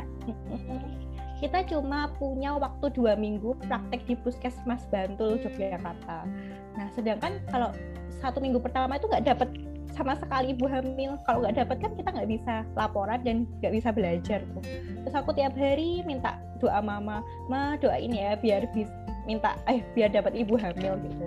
Kita 1.39 1.63
cuma 1.71 2.11
punya 2.19 2.59
waktu 2.59 2.91
dua 2.91 3.15
minggu 3.15 3.55
praktek 3.63 4.03
di 4.11 4.15
puskesmas 4.19 4.83
Bantul 4.91 5.39
Yogyakarta. 5.39 6.27
Nah, 6.75 6.87
sedangkan 6.91 7.39
kalau 7.47 7.71
satu 8.19 8.43
minggu 8.43 8.59
pertama 8.59 8.99
itu 8.99 9.07
nggak 9.07 9.25
dapat 9.25 9.49
sama 9.95 10.15
sekali 10.15 10.55
ibu 10.55 10.69
hamil. 10.69 11.19
Kalau 11.27 11.43
nggak 11.43 11.59
dapat 11.65 11.77
kan 11.83 11.91
kita 11.97 12.09
nggak 12.15 12.29
bisa 12.29 12.63
laporan 12.77 13.19
dan 13.25 13.43
nggak 13.59 13.73
bisa 13.75 13.89
belajar 13.91 14.39
tuh. 14.55 14.63
Terus 15.03 15.15
aku 15.15 15.35
tiap 15.35 15.55
hari 15.59 16.05
minta 16.07 16.39
doa 16.63 16.79
mama 16.79 17.19
ma 17.51 17.75
doain 17.79 18.11
ya 18.11 18.39
biar 18.39 18.67
bisa 18.71 18.91
minta 19.27 19.59
eh 19.67 19.83
biar 19.93 20.11
dapat 20.11 20.35
ibu 20.35 20.55
hamil 20.55 20.95
gitu. 21.03 21.25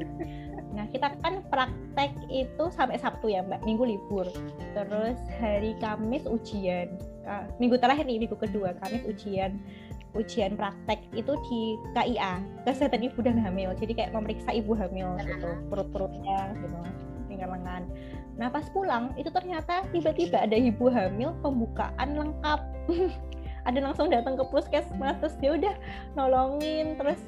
Nah 0.72 0.88
kita 0.88 1.12
kan 1.20 1.44
praktek 1.52 2.16
itu 2.32 2.64
sampai 2.72 2.96
Sabtu 2.96 3.28
ya 3.28 3.44
mbak. 3.44 3.60
Minggu 3.68 3.84
libur. 3.84 4.24
Terus 4.72 5.20
hari 5.36 5.76
Kamis 5.76 6.24
ujian. 6.24 6.96
Minggu 7.60 7.76
terakhir 7.76 8.08
nih 8.08 8.24
minggu 8.24 8.34
kedua 8.40 8.72
Kamis 8.80 9.04
ujian 9.04 9.60
ujian 10.12 10.56
praktek 10.56 11.00
itu 11.16 11.32
di 11.48 11.60
KIA 11.96 12.44
kesehatan 12.68 13.08
ibu 13.08 13.18
dan 13.24 13.40
hamil. 13.40 13.72
Jadi 13.76 13.96
kayak 13.96 14.12
memeriksa 14.12 14.52
ibu 14.52 14.76
hamil 14.76 15.16
gitu 15.24 15.50
perut-perutnya 15.72 16.52
gitu 16.60 16.78
tinggal 17.32 17.56
lengan. 17.56 17.82
Nah 18.36 18.48
pas 18.52 18.68
pulang 18.72 19.12
itu 19.16 19.32
ternyata 19.32 19.88
tiba-tiba 19.90 20.44
ada 20.44 20.56
ibu 20.56 20.92
hamil 20.92 21.32
pembukaan 21.40 22.16
lengkap. 22.16 22.60
Ada 23.62 23.78
langsung 23.78 24.10
datang 24.10 24.34
ke 24.34 24.42
puskesmas 24.50 25.22
terus 25.22 25.38
dia 25.38 25.54
udah 25.54 25.70
nolongin 26.18 26.98
terus 26.98 27.22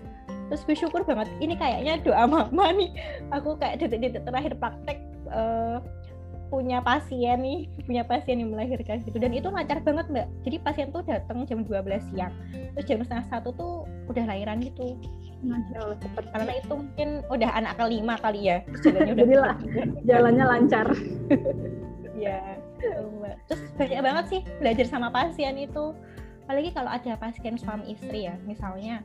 terus 0.51 0.67
bersyukur 0.67 1.07
banget. 1.07 1.31
Ini 1.39 1.55
kayaknya 1.55 2.03
doa 2.03 2.27
mama 2.27 2.75
nih. 2.75 2.91
Aku 3.31 3.55
kayak 3.55 3.79
detik-detik 3.79 4.27
terakhir 4.27 4.59
praktek 4.59 4.99
uh, 5.31 5.79
punya 6.55 6.79
pasien 6.79 7.43
nih 7.43 7.67
punya 7.83 8.07
pasien 8.07 8.39
yang 8.39 8.55
melahirkan 8.55 9.03
gitu. 9.03 9.19
Dan 9.19 9.35
itu 9.35 9.51
lancar 9.51 9.83
banget 9.83 10.07
mbak. 10.07 10.27
Jadi 10.47 10.57
pasien 10.63 10.87
tuh 10.95 11.03
datang 11.03 11.43
jam 11.51 11.67
12 11.67 12.15
siang. 12.15 12.31
Terus 12.79 12.87
jam 12.87 13.03
setengah 13.03 13.27
satu 13.27 13.51
tuh 13.59 13.83
udah 14.07 14.25
lahiran 14.31 14.63
gitu. 14.63 14.95
Cepet 15.99 16.25
karena 16.31 16.53
itu 16.55 16.73
mungkin 16.73 17.09
udah 17.27 17.51
anak 17.59 17.75
kelima 17.75 18.15
kali 18.23 18.55
ya. 18.55 18.63
Jalannya 18.87 19.13
udah 19.19 19.27
lah, 19.43 19.57
jalannya 20.07 20.45
lancar. 20.47 20.87
Ya 22.15 22.63
terus 23.51 23.59
banyak 23.75 24.01
banget 24.01 24.25
sih 24.31 24.41
belajar 24.63 24.87
sama 24.87 25.11
pasien 25.11 25.59
itu. 25.59 25.91
Apalagi 26.47 26.71
kalau 26.71 26.95
ada 26.95 27.19
pasien 27.19 27.59
suami 27.59 27.91
istri 27.91 28.31
ya. 28.31 28.39
Misalnya 28.47 29.03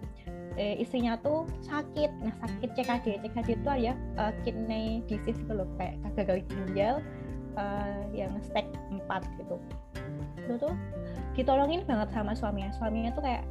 eh, 0.62 0.78
istrinya 0.78 1.18
tuh 1.18 1.50
sakit. 1.66 2.12
Nah 2.22 2.38
sakit 2.38 2.70
CKD 2.78 3.08
CKD 3.26 3.50
itu 3.58 3.70
ya 3.82 3.98
uh, 4.22 4.30
kidney 4.46 5.02
disease 5.10 5.42
gitu 5.42 5.58
loh 5.58 5.66
kayak 5.82 5.98
gagal 6.14 6.46
ginjal 6.54 7.02
uh, 7.56 8.02
yang 8.14 8.34
stack 8.44 8.68
4 8.92 9.00
gitu. 9.40 9.56
Itu 10.46 10.54
tuh 10.60 10.74
ditolongin 11.34 11.86
banget 11.88 12.10
sama 12.12 12.36
suaminya. 12.36 12.74
Suaminya 12.76 13.12
tuh 13.16 13.24
kayak 13.24 13.44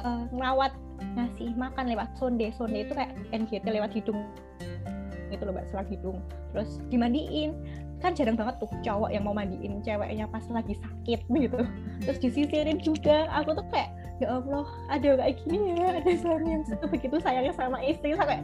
uh, 0.00 0.24
ngerawat 0.30 0.72
ngasih 1.18 1.52
makan 1.58 1.84
lewat 1.90 2.08
sonde. 2.16 2.48
Sonde 2.54 2.86
itu 2.86 2.92
kayak 2.94 3.12
NGT 3.34 3.66
lewat 3.66 3.90
hidung 3.92 4.24
gitu 5.32 5.50
loh 5.50 5.52
mbak 5.56 5.66
selang 5.72 5.88
hidung. 5.90 6.18
Terus 6.54 6.78
dimandiin. 6.88 7.56
Kan 7.98 8.12
jarang 8.12 8.36
banget 8.36 8.60
tuh 8.60 8.68
cowok 8.84 9.10
yang 9.10 9.24
mau 9.24 9.32
mandiin 9.32 9.80
ceweknya 9.80 10.28
pas 10.28 10.44
lagi 10.52 10.76
sakit 10.76 11.20
gitu. 11.26 11.60
Terus 12.04 12.18
disisirin 12.20 12.78
juga. 12.78 13.26
Aku 13.42 13.56
tuh 13.56 13.64
kayak 13.72 13.90
ya 14.22 14.38
Allah 14.38 14.66
ada 14.94 15.10
kayak 15.18 15.42
gini 15.42 15.74
ya 15.74 15.98
ada 15.98 16.12
suami 16.14 16.48
yang 16.54 16.62
begitu 16.86 17.16
sayangnya 17.18 17.50
sama 17.50 17.82
istri 17.82 18.14
sampai 18.14 18.38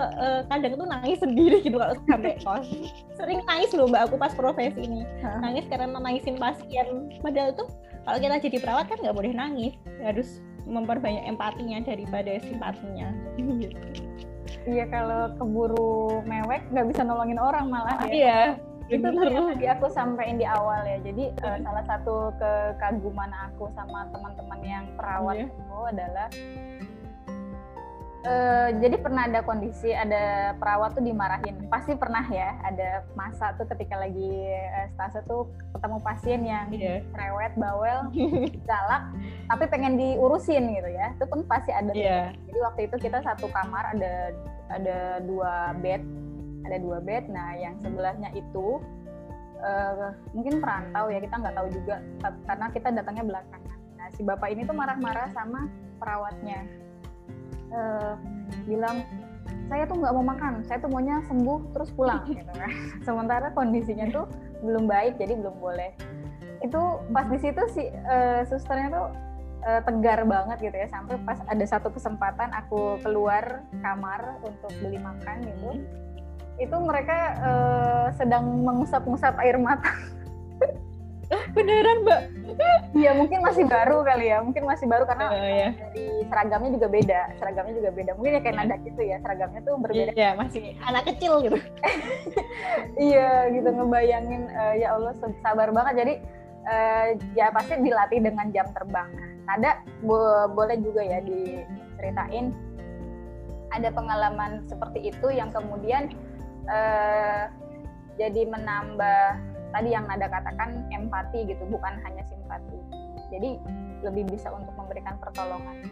uh, 0.00 0.40
kadang 0.48 0.80
tuh 0.80 0.88
nangis 0.88 1.20
sendiri 1.20 1.60
gitu 1.60 1.76
kalau 1.76 1.92
sampai 2.08 2.40
kos 2.44 2.68
sering 3.20 3.44
nangis 3.44 3.70
loh 3.76 3.84
mbak 3.84 4.08
aku 4.08 4.16
pas 4.16 4.32
profesi 4.32 4.80
ini. 4.80 5.04
Nangis 5.44 5.68
karena 5.68 5.92
nangisin 5.92 6.40
pasien. 6.40 7.12
Padahal 7.20 7.52
tuh 7.52 7.68
kalau 8.08 8.18
kita 8.18 8.40
jadi 8.40 8.58
perawat 8.64 8.86
kan 8.88 8.98
nggak 9.00 9.16
boleh 9.16 9.32
nangis. 9.36 9.74
Harus 10.00 10.40
memperbanyak 10.64 11.28
empatinya 11.28 11.84
daripada 11.84 12.40
simpatinya. 12.40 13.12
Iya 14.64 14.84
kalau 14.88 15.36
keburu 15.36 16.24
mewek 16.24 16.64
nggak 16.72 16.86
bisa 16.90 17.04
nolongin 17.04 17.38
orang 17.38 17.68
malah 17.68 18.00
ya. 18.08 18.10
Iya 18.10 18.40
itu 18.90 19.06
yang 19.30 19.46
tadi 19.54 19.66
aku 19.70 19.86
sampaikan 19.94 20.36
di 20.36 20.46
awal 20.46 20.82
ya. 20.82 20.98
Jadi 21.06 21.24
uh, 21.46 21.58
salah 21.62 21.84
satu 21.86 22.34
kekaguman 22.36 23.30
aku 23.50 23.70
sama 23.78 24.10
teman-teman 24.10 24.60
yang 24.66 24.84
perawat 24.98 25.34
yeah. 25.38 25.46
itu 25.46 25.78
adalah 25.86 26.28
uh, 28.26 28.68
jadi 28.82 28.96
pernah 28.98 29.22
ada 29.30 29.40
kondisi 29.46 29.94
ada 29.94 30.54
perawat 30.58 30.98
tuh 30.98 31.06
dimarahin. 31.06 31.70
Pasti 31.70 31.94
pernah 31.94 32.26
ya 32.26 32.58
ada 32.66 33.06
masa 33.14 33.54
tuh 33.54 33.70
ketika 33.70 33.94
lagi 33.94 34.50
uh, 34.50 34.86
stase 34.98 35.22
tuh 35.30 35.46
ketemu 35.78 35.98
pasien 36.02 36.40
yang 36.42 36.66
yeah. 36.74 36.98
rewet 37.14 37.54
bawel 37.54 38.10
galak 38.68 39.02
tapi 39.46 39.64
pengen 39.70 39.94
diurusin 39.94 40.66
gitu 40.74 40.90
ya. 40.90 41.14
Itu 41.14 41.30
pun 41.30 41.46
pasti 41.46 41.70
ada 41.70 41.94
yeah. 41.94 42.34
jadi 42.50 42.58
waktu 42.66 42.80
itu 42.90 42.96
kita 43.06 43.22
satu 43.22 43.46
kamar 43.54 43.94
ada 43.94 44.34
ada 44.70 45.18
dua 45.22 45.74
bed 45.78 46.02
ada 46.66 46.76
dua 46.80 46.98
bed. 47.00 47.28
Nah 47.30 47.56
yang 47.56 47.74
sebelahnya 47.80 48.30
itu 48.36 48.80
uh, 49.60 50.12
mungkin 50.32 50.60
perantau 50.60 51.08
ya 51.08 51.18
kita 51.20 51.34
nggak 51.36 51.54
tahu 51.56 51.68
juga 51.72 51.96
karena 52.48 52.66
kita 52.72 52.88
datangnya 52.92 53.24
belakangan. 53.24 53.78
Nah 53.96 54.06
si 54.16 54.20
bapak 54.24 54.48
ini 54.52 54.62
tuh 54.64 54.76
marah-marah 54.76 55.28
sama 55.32 55.68
perawatnya. 56.00 56.64
Uh, 57.70 58.18
bilang 58.66 59.06
saya 59.70 59.86
tuh 59.86 60.02
nggak 60.02 60.10
mau 60.10 60.26
makan 60.26 60.66
saya 60.66 60.82
tuh 60.82 60.90
maunya 60.90 61.22
sembuh 61.30 61.70
terus 61.70 61.90
pulang 61.94 62.26
gitu 62.38 62.52
kan. 62.52 62.70
Sementara 63.06 63.52
kondisinya 63.54 64.10
tuh 64.10 64.26
belum 64.64 64.90
baik 64.90 65.20
jadi 65.20 65.38
belum 65.38 65.56
boleh. 65.60 65.94
Itu 66.60 67.00
pas 67.14 67.24
di 67.30 67.38
situ 67.40 67.62
si 67.72 67.88
uh, 67.88 68.44
susternya 68.44 68.88
tuh 68.92 69.06
uh, 69.64 69.80
tegar 69.84 70.24
banget 70.24 70.58
gitu 70.70 70.76
ya 70.76 70.88
sampai 70.88 71.16
pas 71.24 71.38
ada 71.44 71.64
satu 71.64 71.88
kesempatan 71.92 72.52
aku 72.52 73.00
keluar 73.04 73.64
kamar 73.80 74.40
untuk 74.44 74.72
beli 74.80 75.00
makan 75.00 75.36
gitu 75.44 75.70
itu 76.60 76.76
mereka 76.76 77.18
uh, 77.40 78.06
sedang 78.14 78.44
mengusap-ngusap 78.62 79.40
air 79.40 79.56
mata. 79.56 79.88
Beneran 81.56 82.02
mbak? 82.02 82.20
Iya 82.90 83.14
mungkin 83.14 83.40
masih 83.46 83.64
baru 83.70 84.02
kali 84.02 84.34
ya 84.34 84.42
mungkin 84.42 84.66
masih 84.66 84.90
baru 84.90 85.06
karena 85.06 85.30
uh, 85.30 85.46
ya. 85.46 85.68
dari 85.78 86.26
seragamnya 86.26 86.70
juga 86.74 86.88
beda 86.90 87.20
seragamnya 87.38 87.74
juga 87.78 87.90
beda. 87.94 88.10
Mungkin 88.18 88.32
ya 88.36 88.40
kayak 88.42 88.56
yeah. 88.58 88.66
nada 88.66 88.76
gitu 88.82 89.00
ya 89.00 89.16
seragamnya 89.22 89.60
tuh 89.62 89.74
berbeda. 89.78 90.12
Iya 90.12 90.18
yeah, 90.18 90.32
masih 90.36 90.64
anak 90.84 91.04
kecil 91.08 91.32
gitu. 91.46 91.58
Iya 92.98 93.48
gitu 93.54 93.68
ngebayangin 93.70 94.42
uh, 94.52 94.74
ya 94.76 94.98
Allah 94.98 95.14
sabar 95.40 95.70
banget. 95.70 95.94
Jadi 96.02 96.14
uh, 96.66 97.06
ya 97.38 97.46
pasti 97.54 97.78
dilatih 97.78 98.20
dengan 98.20 98.46
jam 98.50 98.66
terbang. 98.74 99.08
Nada 99.46 99.80
bo 100.02 100.50
boleh 100.50 100.76
juga 100.82 101.00
ya 101.06 101.22
diceritain 101.22 102.52
ada 103.70 103.88
pengalaman 103.94 104.66
seperti 104.66 105.14
itu 105.14 105.30
yang 105.30 105.54
kemudian 105.54 106.10
uh, 106.70 107.44
jadi 108.16 108.46
menambah 108.46 109.22
tadi 109.74 109.88
yang 109.94 110.06
Nada 110.06 110.26
katakan 110.30 110.86
empati 110.90 111.50
gitu, 111.50 111.62
bukan 111.68 111.98
hanya 112.06 112.22
simpati. 112.26 112.78
Jadi 113.30 113.58
lebih 114.02 114.26
bisa 114.32 114.50
untuk 114.50 114.72
memberikan 114.74 115.18
pertolongan 115.20 115.86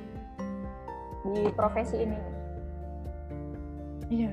di 1.28 1.50
profesi 1.54 2.02
ini. 2.02 2.18
Iya, 4.08 4.32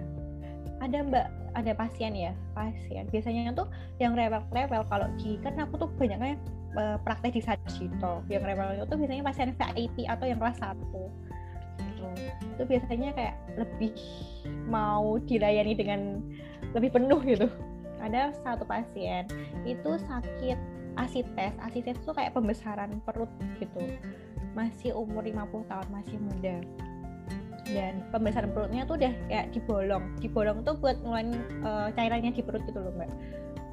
ada 0.79 0.97
Mbak, 1.03 1.27
ada 1.60 1.71
pasien 1.75 2.13
ya, 2.15 2.31
pasien. 2.55 3.05
Biasanya 3.12 3.51
tuh 3.51 3.67
yang 3.99 4.15
rewel-rewel 4.15 4.84
kalau 4.88 5.08
di 5.19 5.36
kan 5.43 5.60
aku 5.60 5.75
tuh 5.75 5.89
banyaknya 5.99 6.39
uh, 6.79 6.97
praktek 7.03 7.36
di 7.36 7.41
Sajito. 7.43 8.23
Yang 8.31 8.43
rewel 8.55 8.69
itu 8.79 8.95
biasanya 8.95 9.23
pasien 9.27 9.51
VIP 9.51 10.08
atau 10.08 10.25
yang 10.25 10.39
kelas 10.39 10.58
satu 10.60 11.12
itu 12.56 12.63
biasanya 12.63 13.10
kayak 13.15 13.36
lebih 13.58 13.94
mau 14.70 15.18
dilayani 15.24 15.74
dengan 15.74 16.22
lebih 16.76 16.91
penuh 16.94 17.20
gitu. 17.24 17.48
Ada 18.04 18.36
satu 18.44 18.68
pasien 18.68 19.26
itu 19.63 19.91
sakit 20.06 20.60
asites 20.96 21.54
asites 21.60 21.98
itu 22.00 22.12
kayak 22.12 22.36
pembesaran 22.36 23.02
perut 23.04 23.32
gitu. 23.60 23.82
Masih 24.56 24.96
umur 24.96 25.26
50 25.26 25.72
tahun 25.72 25.88
masih 25.91 26.18
muda. 26.20 26.56
Dan 27.65 28.06
pembesaran 28.13 28.54
perutnya 28.54 28.86
tuh 28.86 29.02
udah 29.02 29.13
kayak 29.28 29.50
dibolong. 29.52 30.06
Dibolong 30.22 30.62
tuh 30.62 30.78
buat 30.78 31.02
ngeluarin 31.02 31.34
uh, 31.65 31.89
cairannya 31.98 32.32
di 32.32 32.46
perut 32.46 32.62
gitu 32.70 32.78
loh 32.78 32.94
mbak. 32.94 33.10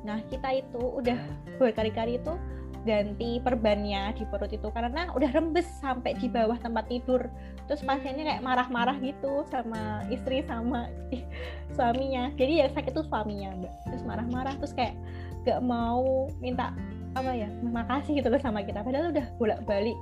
Nah 0.02 0.18
kita 0.26 0.48
itu 0.64 0.80
udah 0.80 1.18
berkali-kali 1.60 2.18
itu 2.18 2.34
ganti 2.82 3.38
perbannya 3.38 4.10
di 4.18 4.26
perut 4.26 4.50
itu 4.50 4.68
karena 4.74 5.10
udah 5.14 5.30
rembes 5.30 5.66
sampai 5.78 6.18
di 6.18 6.26
bawah 6.26 6.58
tempat 6.58 6.90
tidur 6.90 7.30
terus 7.70 7.82
pasiennya 7.86 8.24
kayak 8.26 8.42
marah-marah 8.42 8.96
gitu 9.00 9.46
sama 9.48 10.06
istri 10.10 10.42
sama 10.46 10.90
suaminya. 11.76 12.32
Jadi 12.36 12.62
yang 12.64 12.72
sakit 12.74 12.92
tuh 12.92 13.06
suaminya 13.06 13.54
mbak 13.58 13.72
terus 13.88 14.02
marah-marah 14.02 14.54
terus 14.58 14.74
kayak 14.74 14.94
gak 15.42 15.60
mau 15.62 16.30
minta 16.38 16.70
apa 17.12 17.30
ya 17.34 17.48
makasih 17.62 18.20
gitu 18.20 18.28
loh 18.32 18.40
sama 18.40 18.64
kita. 18.64 18.82
Padahal 18.82 19.12
udah 19.12 19.26
bolak-balik 19.36 19.98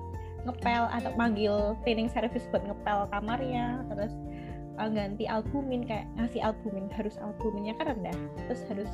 ngepel 0.48 0.84
atau 0.88 1.12
manggil 1.20 1.76
cleaning 1.84 2.08
service 2.08 2.48
buat 2.48 2.64
ngepel 2.64 3.12
kamarnya 3.12 3.84
terus 3.92 4.12
uh, 4.80 4.88
ganti 4.88 5.28
albumin 5.28 5.84
kayak 5.84 6.08
ngasih 6.16 6.40
albumin 6.40 6.88
harus 6.96 7.20
albuminnya 7.20 7.76
kan 7.76 7.92
rendah 7.92 8.16
terus 8.48 8.64
harus 8.72 8.90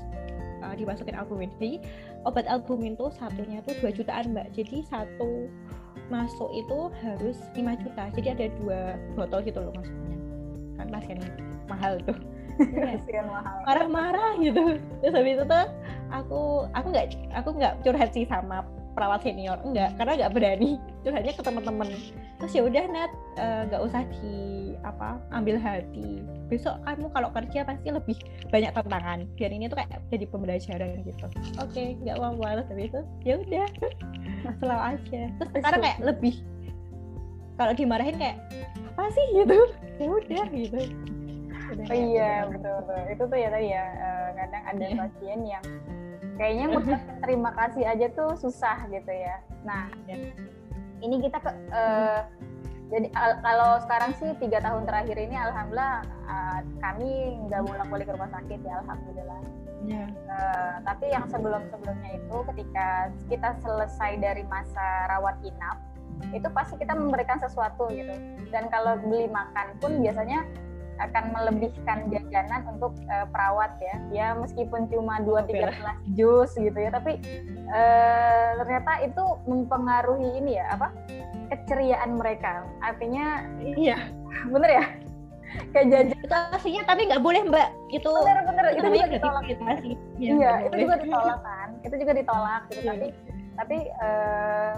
uh, 0.66 0.74
dimasukin 0.74 1.14
albumin. 1.14 1.50
Jadi 1.62 1.79
obat 2.26 2.46
albumin 2.50 2.98
tuh 2.98 3.14
satunya 3.14 3.62
tuh 3.62 3.79
2 3.79 3.94
jutaan 3.94 4.35
mbak. 4.35 4.50
Jadi 4.57 4.83
satu 4.87 5.46
masuk 6.09 6.50
itu 6.54 6.78
harus 7.02 7.38
5 7.54 7.82
juta. 7.82 8.04
Jadi 8.14 8.28
ada 8.30 8.46
dua 8.62 8.80
botol 9.18 9.40
gitu 9.42 9.59
loh 9.61 9.72
maksudnya. 9.74 10.16
Kan 10.76 10.87
pasien 10.92 11.18
mahal 11.66 11.98
tuh. 12.06 12.18
Marah-marah 13.68 14.40
gitu. 14.40 14.80
Terus 15.04 15.14
habis 15.14 15.37
itu 15.37 15.44
tuh 15.44 15.66
aku 16.09 16.64
aku 16.72 16.87
nggak 16.88 17.06
aku 17.37 17.48
nggak 17.59 17.74
curhat 17.85 18.11
sih 18.16 18.24
sama 18.24 18.64
perawat 18.96 19.20
senior. 19.20 19.61
Enggak 19.61 19.92
karena 20.00 20.12
nggak 20.24 20.32
berani 20.32 20.80
curhatnya 21.07 21.33
ke 21.38 21.42
teman-teman. 21.47 21.88
Terus 22.42 22.53
ya 22.59 22.62
udah 22.66 22.85
net 22.90 23.12
eh, 23.38 23.61
nggak 23.71 23.79
uh, 23.79 23.87
usah 23.87 24.03
di 24.19 24.75
apa 24.83 25.23
ambil 25.31 25.55
hati. 25.62 26.27
Besok 26.51 26.83
kamu 26.83 27.07
kalau 27.14 27.31
kerja 27.31 27.62
pasti 27.62 27.88
lebih 27.95 28.19
banyak 28.51 28.75
tantangan. 28.75 29.31
Dan 29.38 29.51
ini 29.55 29.71
tuh 29.71 29.79
kayak 29.79 30.03
jadi 30.11 30.27
pembelajaran 30.27 31.07
gitu. 31.07 31.27
Oke 31.62 31.71
okay, 31.71 31.87
nggak 32.03 32.19
apa-apa 32.19 32.66
tapi 32.66 32.90
itu 32.90 33.01
ya 33.23 33.35
udah. 33.38 33.66
Selalu 34.59 34.83
aja. 34.83 35.23
Terus 35.31 35.51
sekarang 35.62 35.81
kayak 35.87 35.99
lebih 36.03 36.35
kalau 37.55 37.73
dimarahin 37.73 38.16
kayak 38.19 38.37
apa 38.99 39.07
sih? 39.14 39.27
Gitu. 39.38 39.59
Ya 39.97 40.07
udah 40.11 40.45
gitu. 40.53 40.81
Oh, 41.66 41.97
iya 41.97 42.33
betul 42.51 42.75
betul. 42.85 43.01
Itu 43.11 43.23
tuh 43.31 43.38
ya 43.38 43.49
tadi 43.49 43.69
ya 43.71 43.85
uh, 43.97 44.29
kadang 44.38 44.64
ada 44.71 44.85
yeah. 44.87 44.99
pasien 44.99 45.40
yang 45.47 45.64
kayaknya 46.37 46.64
ngucapin 46.69 47.16
terima 47.25 47.51
kasih 47.57 47.85
aja 47.88 48.07
tuh 48.12 48.31
susah 48.38 48.77
gitu 48.90 49.12
ya. 49.14 49.40
Nah 49.64 49.88
yeah. 50.05 50.31
Ini 51.02 51.16
kita 51.24 51.38
ke 51.40 51.50
uh, 51.72 52.20
jadi 52.87 53.11
al- 53.18 53.40
kalau 53.42 53.70
sekarang 53.82 54.14
sih 54.14 54.30
tiga 54.38 54.62
tahun 54.62 54.87
terakhir 54.87 55.18
ini 55.18 55.35
alhamdulillah 55.35 56.06
uh, 56.30 56.61
kami 56.78 57.35
nggak 57.50 57.66
bolak 57.66 57.87
balik 57.90 58.06
ke 58.06 58.14
rumah 58.14 58.30
sakit 58.30 58.61
ya 58.62 58.74
alhamdulillah 58.87 59.40
yeah. 59.85 60.09
uh, 60.30 60.74
tapi 60.87 61.11
yang 61.11 61.26
sebelum 61.26 61.66
sebelumnya 61.68 62.11
itu 62.14 62.37
ketika 62.54 63.11
kita 63.26 63.48
selesai 63.61 64.12
dari 64.22 64.46
masa 64.46 65.11
rawat 65.11 65.35
inap 65.42 65.82
itu 66.32 66.48
pasti 66.54 66.80
kita 66.80 66.96
memberikan 66.96 67.37
sesuatu 67.37 67.92
gitu 67.92 68.14
dan 68.48 68.72
kalau 68.72 68.96
beli 69.04 69.28
makan 69.28 69.76
pun 69.82 70.00
biasanya 70.00 70.48
akan 70.96 71.24
melebihkan 71.32 72.09
jajanan 72.09 72.62
untuk 72.76 72.96
uh, 73.09 73.26
perawat 73.28 73.76
ya. 73.78 73.96
Ya 74.12 74.26
meskipun 74.37 74.88
cuma 74.88 75.20
dua 75.20 75.44
tiga 75.44 75.72
gelas 75.72 75.98
jus 76.16 76.50
gitu 76.56 76.76
ya 76.76 76.90
tapi 76.92 77.20
uh, 77.68 78.48
ternyata 78.64 78.92
itu 79.04 79.24
mempengaruhi 79.44 80.40
ini 80.40 80.59
ya 80.61 80.72
apa 80.72 80.92
keceriaan 81.52 82.16
mereka. 82.18 82.64
Artinya 82.82 83.44
iya. 83.76 84.11
bener 84.48 84.70
ya? 84.82 84.85
Kayak 85.72 85.87
jajan 85.88 86.20
itu 86.20 86.37
aslinya 86.52 86.82
tapi 86.85 87.00
nggak 87.09 87.22
boleh 87.22 87.40
mbak. 87.48 87.68
Itu 87.92 88.11
bener 88.12 88.44
bener. 88.44 88.64
Itu, 88.74 88.85
itu 88.85 88.88
juga 88.98 89.09
ditolak. 89.09 89.44
ya, 89.46 89.56
iya 90.18 90.52
itu 90.66 90.74
boleh. 90.74 90.82
juga 90.85 90.96
ditolak 91.00 91.40
kan? 91.44 91.68
Itu 91.85 91.94
juga 91.96 92.12
ditolak 92.12 92.62
gitu. 92.72 92.80
Iya. 92.82 92.90
tapi 92.92 93.06
tapi 93.56 93.76
uh, 94.04 94.72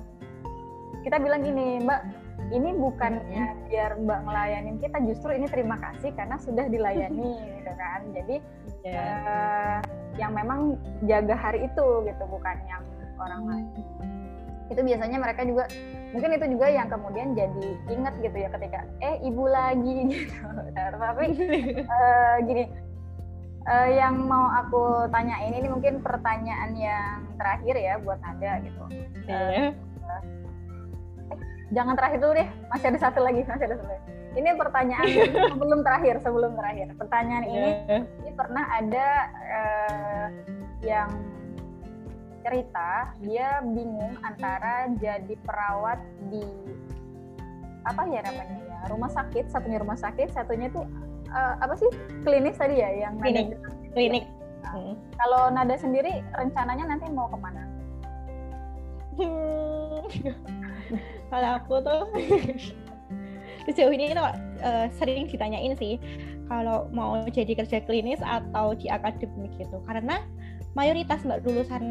kita 1.03 1.17
bilang 1.19 1.41
gini 1.43 1.83
mbak 1.83 2.28
ini 2.49 2.71
bukannya 2.77 3.69
biar 3.69 4.01
Mbak 4.01 4.21
ngelayanin 4.25 4.77
kita, 4.81 4.99
justru 5.05 5.37
ini 5.37 5.47
terima 5.49 5.77
kasih 5.77 6.11
karena 6.17 6.37
sudah 6.41 6.65
dilayani 6.69 7.37
gitu 7.61 7.73
kan. 7.77 8.01
Jadi 8.17 8.37
yeah. 8.85 8.89
Iya. 8.89 9.03
uh, 9.05 9.79
yang 10.17 10.33
memang 10.35 10.81
jaga 11.05 11.37
hari 11.37 11.69
itu 11.69 11.87
gitu, 12.09 12.25
bukan 12.27 12.57
yang 12.67 12.83
orang 13.21 13.43
lain. 13.45 13.67
Itu 14.69 14.81
biasanya 14.85 15.19
mereka 15.21 15.43
juga 15.45 15.65
mungkin 16.09 16.31
itu 16.41 16.47
juga 16.57 16.67
yang 16.73 16.89
kemudian 16.89 17.29
jadi 17.37 17.69
ingat 17.93 18.15
gitu 18.25 18.37
ya 18.37 18.49
ketika 18.49 18.81
eh 19.05 19.17
ibu 19.25 19.45
lagi 19.45 19.97
gitu. 20.13 20.49
Tapi 20.73 21.27
uh, 21.85 22.37
gini, 22.49 22.65
uh, 23.69 23.89
yang 23.93 24.25
mau 24.25 24.49
aku 24.57 25.09
tanyain 25.13 25.53
ini 25.53 25.69
mungkin 25.69 26.01
pertanyaan 26.01 26.73
yang 26.77 27.29
terakhir 27.37 27.75
ya 27.77 27.95
buat 28.01 28.19
Nada 28.25 28.53
gitu. 28.65 28.85
Uh, 29.29 29.73
jangan 31.73 31.95
terakhir 31.97 32.19
dulu 32.21 32.33
deh. 32.37 32.49
Masih 32.73 32.87
ada 32.93 32.99
satu 32.99 33.21
lagi 33.25 33.41
masih 33.45 33.67
ada 33.69 33.77
satu 33.77 33.89
lagi. 33.89 34.05
Ini 34.39 34.49
pertanyaan 34.55 35.07
sebelum 35.53 35.81
terakhir 35.83 36.15
sebelum 36.23 36.53
terakhir. 36.55 36.89
Pertanyaan 36.97 37.45
ini 37.49 37.71
yeah. 37.89 38.03
ini 38.25 38.33
pernah 38.37 38.65
ada 38.71 39.07
uh, 39.33 40.27
yang 40.85 41.11
cerita 42.47 43.13
dia 43.21 43.61
bingung 43.61 44.17
antara 44.25 44.89
jadi 44.97 45.35
perawat 45.45 46.01
di 46.33 46.45
apa 47.85 48.03
ya 48.09 48.21
namanya 48.25 48.59
ya 48.63 48.79
rumah 48.89 49.11
sakit 49.11 49.51
satunya 49.51 49.81
rumah 49.81 49.99
sakit 49.99 50.33
satunya 50.33 50.71
tuh 50.71 50.87
uh, 51.33 51.55
apa 51.61 51.75
sih? 51.77 51.91
Klinis 52.25 52.57
tadi 52.57 52.81
ya 52.81 53.09
yang 53.09 53.21
klinik. 53.21 53.53
nada 53.53 53.69
klinik. 53.93 54.25
Nah, 54.59 54.75
hmm. 54.75 54.95
kalau 55.17 55.43
nada 55.55 55.77
sendiri 55.81 56.21
rencananya 56.37 56.93
nanti 56.93 57.09
mau 57.09 57.31
ke 57.31 57.39
mana 57.41 57.63
kalau 61.29 61.61
aku 61.61 61.75
tuh 61.85 62.03
sejauh 63.69 63.93
ini 63.93 64.17
itu 64.17 64.25
uh, 64.65 64.89
sering 64.97 65.29
ditanyain 65.29 65.77
sih 65.77 66.01
kalau 66.49 66.89
mau 66.89 67.21
jadi 67.29 67.53
kerja 67.53 67.85
klinis 67.85 68.21
atau 68.25 68.73
di 68.73 68.89
akademik 68.89 69.53
gitu. 69.61 69.79
Karena 69.85 70.25
mayoritas 70.73 71.21
mbak 71.29 71.45
lulusan 71.45 71.85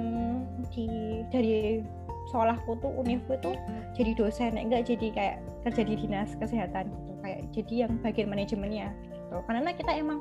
di 0.74 1.22
dari 1.30 1.86
sekolahku 2.34 2.82
tuh 2.84 2.92
univku 3.00 3.40
tuh 3.40 3.56
jadi 3.96 4.12
dosen 4.18 4.60
enggak 4.60 4.90
jadi 4.90 5.08
kayak 5.14 5.38
kerja 5.64 5.82
di 5.88 5.96
dinas 5.96 6.36
kesehatan 6.36 6.92
gitu 6.92 7.14
kayak 7.24 7.42
jadi 7.56 7.74
yang 7.88 7.94
bagian 8.04 8.28
manajemennya 8.28 8.92
gitu. 9.06 9.38
Karena 9.48 9.72
kita 9.72 9.92
emang 9.96 10.20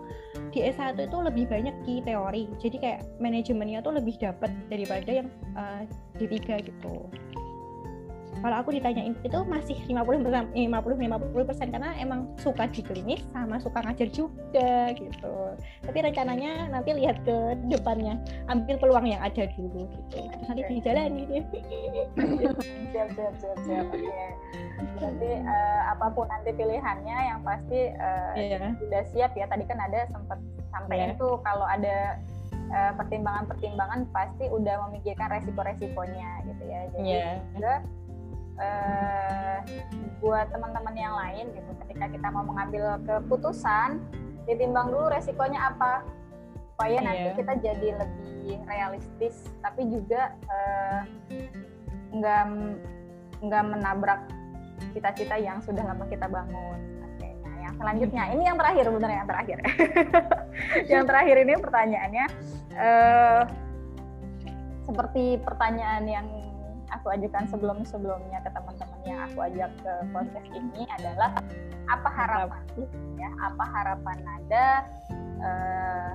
di 0.52 0.62
S1 0.62 1.00
itu 1.00 1.18
lebih 1.18 1.50
banyak 1.50 1.74
di 1.82 2.04
teori 2.04 2.46
jadi 2.62 2.76
kayak 2.78 3.00
manajemennya 3.18 3.80
tuh 3.82 3.96
lebih 3.96 4.14
dapat 4.20 4.52
daripada 4.70 5.10
yang 5.24 5.28
uh, 5.58 5.82
D3 6.20 6.62
gitu 6.62 7.10
kalau 8.40 8.56
aku 8.60 8.70
ditanyain 8.76 9.14
itu 9.24 9.38
masih 9.48 9.76
50 9.88 10.24
50 10.24 10.52
50 10.54 11.48
persen 11.48 11.68
karena 11.72 11.90
emang 11.96 12.28
suka 12.40 12.68
di 12.68 12.80
klinis 12.84 13.22
sama 13.32 13.56
suka 13.60 13.80
ngajar 13.84 14.08
juga 14.12 14.92
gitu 14.96 15.34
tapi 15.84 15.98
rencananya 16.04 16.68
nanti 16.68 16.90
lihat 16.96 17.20
ke 17.24 17.36
depannya 17.68 18.20
ambil 18.52 18.76
peluang 18.76 19.06
yang 19.08 19.22
ada 19.24 19.48
dulu 19.56 19.88
gitu 19.88 20.20
terus 20.30 20.46
nanti 20.48 20.62
dijalani 20.68 21.22
siap 22.92 23.08
siap 23.16 23.34
siap 23.40 23.58
siap 23.64 23.84
oke 23.88 24.00
okay. 24.00 24.28
berarti 25.00 25.30
uh, 25.44 25.80
apa 25.96 26.06
pun 26.12 26.26
nanti 26.28 26.50
pilihannya 26.52 27.16
yang 27.32 27.40
pasti 27.42 27.92
uh, 27.96 28.32
eh, 28.36 28.56
yeah. 28.56 28.72
sudah 28.80 29.02
siap 29.12 29.32
ya 29.34 29.48
tadi 29.48 29.64
kan 29.64 29.80
ada 29.80 30.08
sempat 30.12 30.38
sampai 30.72 30.96
yeah. 31.00 31.12
itu 31.16 31.28
kalau 31.40 31.64
ada 31.64 32.20
eh, 32.68 32.92
pertimbangan-pertimbangan 33.00 34.00
uh, 34.04 34.10
pasti 34.12 34.44
udah 34.52 34.88
memikirkan 34.88 35.28
resiko-resikonya 35.32 36.30
gitu 36.52 36.64
ya 36.68 36.80
jadi 36.92 37.08
yeah. 37.08 37.34
juga 37.56 37.74
uh, 38.60 39.58
buat 40.20 40.48
teman-teman 40.50 40.94
yang 40.96 41.14
lain 41.14 41.44
gitu 41.52 41.70
ketika 41.86 42.06
kita 42.12 42.26
mau 42.32 42.44
mengambil 42.44 42.98
keputusan 43.04 44.00
ditimbang 44.46 44.90
dulu 44.90 45.10
resikonya 45.10 45.74
apa 45.74 46.06
supaya 46.76 47.00
yeah. 47.00 47.04
nanti 47.08 47.28
kita 47.40 47.52
jadi 47.64 47.88
lebih 47.96 48.52
realistis 48.68 49.34
tapi 49.64 49.88
juga 49.88 50.36
uh, 50.48 51.00
nggak 52.12 52.42
nggak 53.44 53.64
menabrak 53.64 54.20
cita-cita 54.92 55.36
yang 55.40 55.60
sudah 55.64 55.84
lama 55.84 56.04
kita 56.08 56.28
bangun. 56.28 56.78
Oke, 57.04 57.28
nah 57.44 57.56
yang 57.64 57.74
selanjutnya 57.80 58.22
ini 58.32 58.42
yang 58.44 58.56
terakhir 58.60 58.84
benar 58.92 59.10
yang 59.12 59.28
terakhir. 59.28 59.58
yang 60.92 61.04
terakhir 61.08 61.36
ini 61.44 61.54
pertanyaannya 61.60 62.26
uh, 62.76 63.40
seperti 64.84 65.24
pertanyaan 65.42 66.04
yang 66.04 66.26
aku 66.90 67.06
ajukan 67.14 67.44
sebelum-sebelumnya 67.50 68.38
ke 68.42 68.50
teman-teman 68.54 69.00
yang 69.06 69.20
aku 69.26 69.38
ajak 69.46 69.70
ke 69.82 69.92
podcast 70.14 70.48
ini 70.54 70.82
adalah 70.98 71.30
apa 71.86 72.08
harapan 72.10 72.62
ya? 73.18 73.30
Apa 73.42 73.64
harapan 73.64 74.16
Nada 74.22 74.68
uh, 75.42 76.10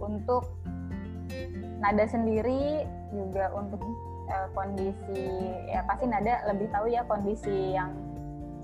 untuk 0.00 0.44
Nada 1.76 2.04
sendiri 2.08 2.88
juga 3.12 3.52
untuk 3.52 3.80
uh, 4.32 4.48
kondisi 4.56 5.52
ya 5.68 5.84
pasti 5.84 6.08
Nada 6.08 6.44
lebih 6.48 6.72
tahu 6.72 6.88
ya 6.88 7.04
kondisi 7.04 7.76
yang 7.76 7.92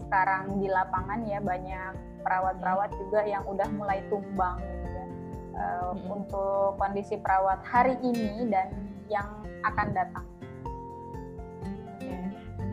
sekarang 0.08 0.60
di 0.60 0.68
lapangan 0.68 1.24
ya 1.24 1.40
banyak 1.40 1.92
perawat-perawat 2.20 2.90
juga 2.96 3.20
yang 3.26 3.42
udah 3.48 3.68
mulai 3.74 4.00
tumbang 4.08 4.60
gitu 4.60 4.96
ya. 4.96 5.06
Uh, 5.52 5.92
hmm. 5.92 6.08
untuk 6.08 6.80
kondisi 6.80 7.20
perawat 7.20 7.60
hari 7.64 7.96
ini 8.00 8.48
dan 8.48 8.72
yang 9.12 9.28
akan 9.68 9.92
datang 9.92 10.31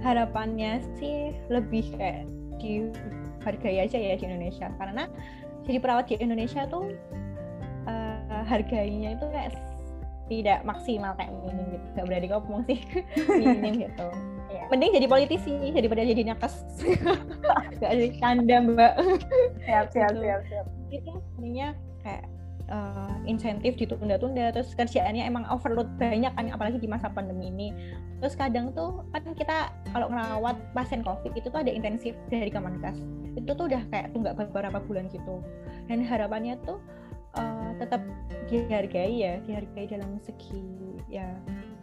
harapannya 0.03 0.79
sih 0.97 1.35
lebih 1.51 1.91
kayak 1.95 2.25
dihargai 2.59 3.83
aja 3.83 3.97
ya 3.97 4.15
di 4.15 4.23
Indonesia. 4.25 4.67
Karena 4.79 5.07
jadi 5.67 5.77
perawat 5.79 6.05
di 6.09 6.15
Indonesia 6.19 6.65
tuh 6.67 6.93
uh, 7.87 8.43
harganya 8.47 9.15
itu 9.15 9.25
kayak 9.31 9.53
tidak 10.29 10.59
maksimal 10.61 11.17
kayak 11.17 11.33
minim 11.41 11.65
gitu. 11.73 11.85
Gak 11.97 12.05
berani 12.05 12.27
ngomong 12.29 12.61
sih. 12.69 12.79
Minim 13.41 13.89
gitu. 13.89 14.07
Yeah. 14.49 14.65
mending 14.73 14.97
jadi 14.97 15.07
politisi 15.09 15.53
daripada 15.73 16.01
jadi 16.05 16.21
nakes. 16.33 16.65
Gak 17.81 17.91
jadi 17.93 18.09
tanda 18.21 18.57
mbak. 18.61 18.93
Siap 19.65 19.85
siap 19.93 20.13
gitu. 20.13 20.25
siap 20.25 20.41
siap. 20.49 20.65
Itu 20.89 21.11
sebenarnya 21.33 21.67
kayak 22.05 22.25
uh, 22.69 23.13
insentif 23.25 23.75
ditunda-tunda. 23.75 24.53
Terus 24.55 24.73
kerjaannya 24.77 25.25
emang 25.25 25.45
overload 25.49 25.89
banyak 25.97 26.31
kan 26.33 26.45
apalagi 26.49 26.77
di 26.79 26.89
masa 26.89 27.11
pandemi 27.11 27.49
ini. 27.49 27.69
Terus 28.21 28.37
kadang 28.37 28.71
tuh 28.71 29.03
kan 29.11 29.23
kita 29.35 29.73
kalau 29.91 30.07
ngerawat 30.09 30.57
pasien 30.73 31.01
covid 31.01 31.33
itu 31.35 31.49
tuh 31.49 31.59
ada 31.59 31.71
intensif 31.71 32.13
dari 32.29 32.49
Kemenkes 32.53 33.01
itu 33.37 33.51
tuh 33.53 33.69
udah 33.69 33.81
kayak 33.93 34.11
tunggak 34.13 34.35
beberapa 34.37 34.79
bulan 34.83 35.09
gitu. 35.09 35.41
Dan 35.89 36.05
harapannya 36.05 36.57
tuh 36.63 36.77
uh, 37.37 37.71
tetap 37.77 38.01
dihargai 38.49 39.13
ya 39.21 39.33
dihargai 39.45 39.85
dalam 39.89 40.17
segi 40.21 40.97
ya 41.09 41.25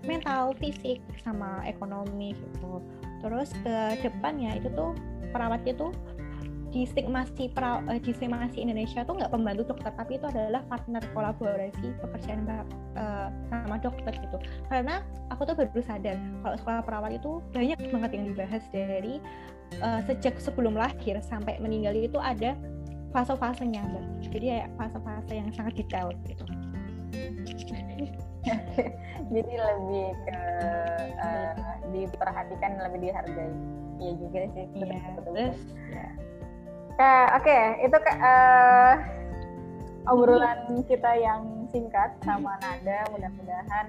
mental 0.06 0.54
fisik 0.58 1.02
sama 1.22 1.62
ekonomi 1.66 2.34
gitu. 2.34 2.82
Terus 3.22 3.50
ke 3.64 4.06
depannya 4.06 4.58
itu 4.58 4.70
tuh 4.74 4.94
perawatnya 5.34 5.74
tuh 5.74 5.90
di 6.76 6.84
stigmasi 6.84 7.48
pra, 7.56 7.80
uh, 7.80 7.96
di 7.96 8.12
stigmasi 8.12 8.60
Indonesia 8.60 9.00
tuh 9.08 9.16
nggak 9.16 9.32
pembantu 9.32 9.72
dokter 9.72 9.88
tapi 9.96 10.20
itu 10.20 10.28
adalah 10.28 10.60
partner 10.68 11.00
kolaborasi 11.16 11.96
pekerjaan 12.04 12.44
uh, 13.00 13.32
sama 13.48 13.80
dokter 13.80 14.12
gitu. 14.12 14.36
Karena 14.68 15.00
aku 15.32 15.48
tuh 15.48 15.56
baru 15.56 15.80
sadar 15.80 16.20
kalau 16.44 16.56
sekolah 16.60 16.80
perawat 16.84 17.16
itu 17.16 17.40
banyak 17.56 17.80
banget 17.88 18.10
yang 18.12 18.24
dibahas 18.28 18.64
dari 18.68 19.24
uh, 19.80 20.04
sejak 20.04 20.36
sebelum 20.36 20.76
lahir 20.76 21.16
sampai 21.24 21.56
meninggal 21.64 21.96
itu 21.96 22.20
ada 22.20 22.52
fase-fasenya 23.16 23.80
jadi 24.28 24.46
ya 24.60 24.66
fase-fase 24.76 25.32
yang 25.32 25.48
sangat 25.56 25.80
detail 25.80 26.12
gitu. 26.28 26.44
Jadi 29.34 29.52
lebih 29.58 30.06
ke 30.22 30.38
uh, 31.18 31.50
diperhatikan 31.90 32.78
lebih 32.78 33.10
dihargai. 33.10 33.50
Iya 33.96 34.12
juga 34.20 34.40
sih 34.52 34.66
iya, 34.76 35.00
terus 35.24 35.58
ya 35.88 36.06
Oke, 36.96 37.52
okay, 37.52 37.64
itu 37.84 37.96
uh, 38.24 38.94
obrolan 40.08 40.80
kita 40.88 41.12
yang 41.20 41.68
singkat 41.68 42.16
sama 42.24 42.56
Nada. 42.64 43.04
Mudah-mudahan 43.12 43.86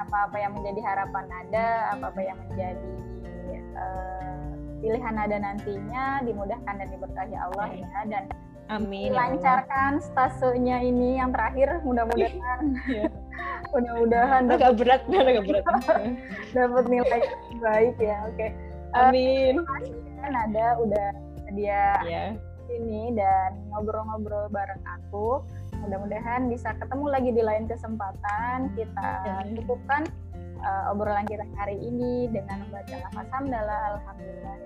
apa-apa 0.00 0.36
yang 0.40 0.56
menjadi 0.56 0.80
harapan 0.80 1.24
Nada, 1.28 1.92
apa-apa 1.92 2.20
yang 2.24 2.38
menjadi 2.48 2.94
uh, 3.76 4.56
pilihan 4.80 5.12
Nada 5.12 5.36
nantinya 5.36 6.24
dimudahkan 6.24 6.74
dan 6.80 6.88
diberkahi 6.88 7.36
Allah 7.36 7.68
ya 7.76 8.00
dan 8.08 8.24
Amin. 8.70 9.10
Ya 9.10 9.18
Lancarkan 9.18 9.98
stasiunnya 9.98 10.78
ini 10.80 11.18
yang 11.18 11.34
terakhir 11.34 11.82
mudah-mudahan. 11.82 12.62
Iya. 12.86 13.10
mudah-mudahan 13.74 14.42
agak 14.46 14.78
berat, 14.78 15.02
agak 15.10 15.44
berat. 15.44 15.64
dapat 16.56 16.84
nilai 16.86 17.20
baik 17.60 17.96
ya. 17.98 18.16
Oke. 18.30 18.48
Okay. 18.48 18.50
Amin. 18.94 19.58
Uh, 19.60 20.30
Nada 20.30 20.78
udah 20.78 21.08
dia 21.54 22.00
yeah. 22.06 22.30
ini 22.70 23.14
dan 23.14 23.58
ngobrol-ngobrol 23.74 24.48
bareng 24.50 24.82
aku. 25.00 25.42
Mudah-mudahan 25.80 26.52
bisa 26.52 26.76
ketemu 26.76 27.06
lagi 27.08 27.30
di 27.32 27.42
lain 27.42 27.64
kesempatan. 27.64 28.74
Kita 28.76 29.08
yeah. 29.24 29.44
cukupkan 29.60 30.04
uh, 30.60 30.92
obrolan 30.92 31.24
kita 31.24 31.44
hari 31.56 31.76
ini 31.80 32.28
dengan 32.28 32.64
membaca 32.68 32.94
lafaz 33.08 33.28
hamdalah 33.32 33.80
alhamdulillah 33.96 34.56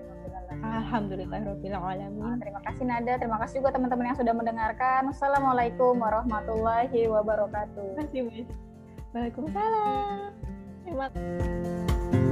Alhamdulillah 0.63 1.39
alamin. 1.83 2.39
Terima 2.39 2.61
kasih 2.63 2.83
Nada, 2.87 3.13
terima 3.19 3.37
kasih 3.43 3.59
juga 3.59 3.75
teman-teman 3.75 4.13
yang 4.13 4.17
sudah 4.17 4.33
mendengarkan. 4.33 5.01
Assalamualaikum 5.11 5.99
warahmatullahi 5.99 7.09
wabarakatuh. 7.11 7.99
Terima 8.09 8.31
kasih, 8.31 8.45
Waalaikumsalam. 9.11 10.31
Terima 10.85 11.05
kasih. 11.11 12.24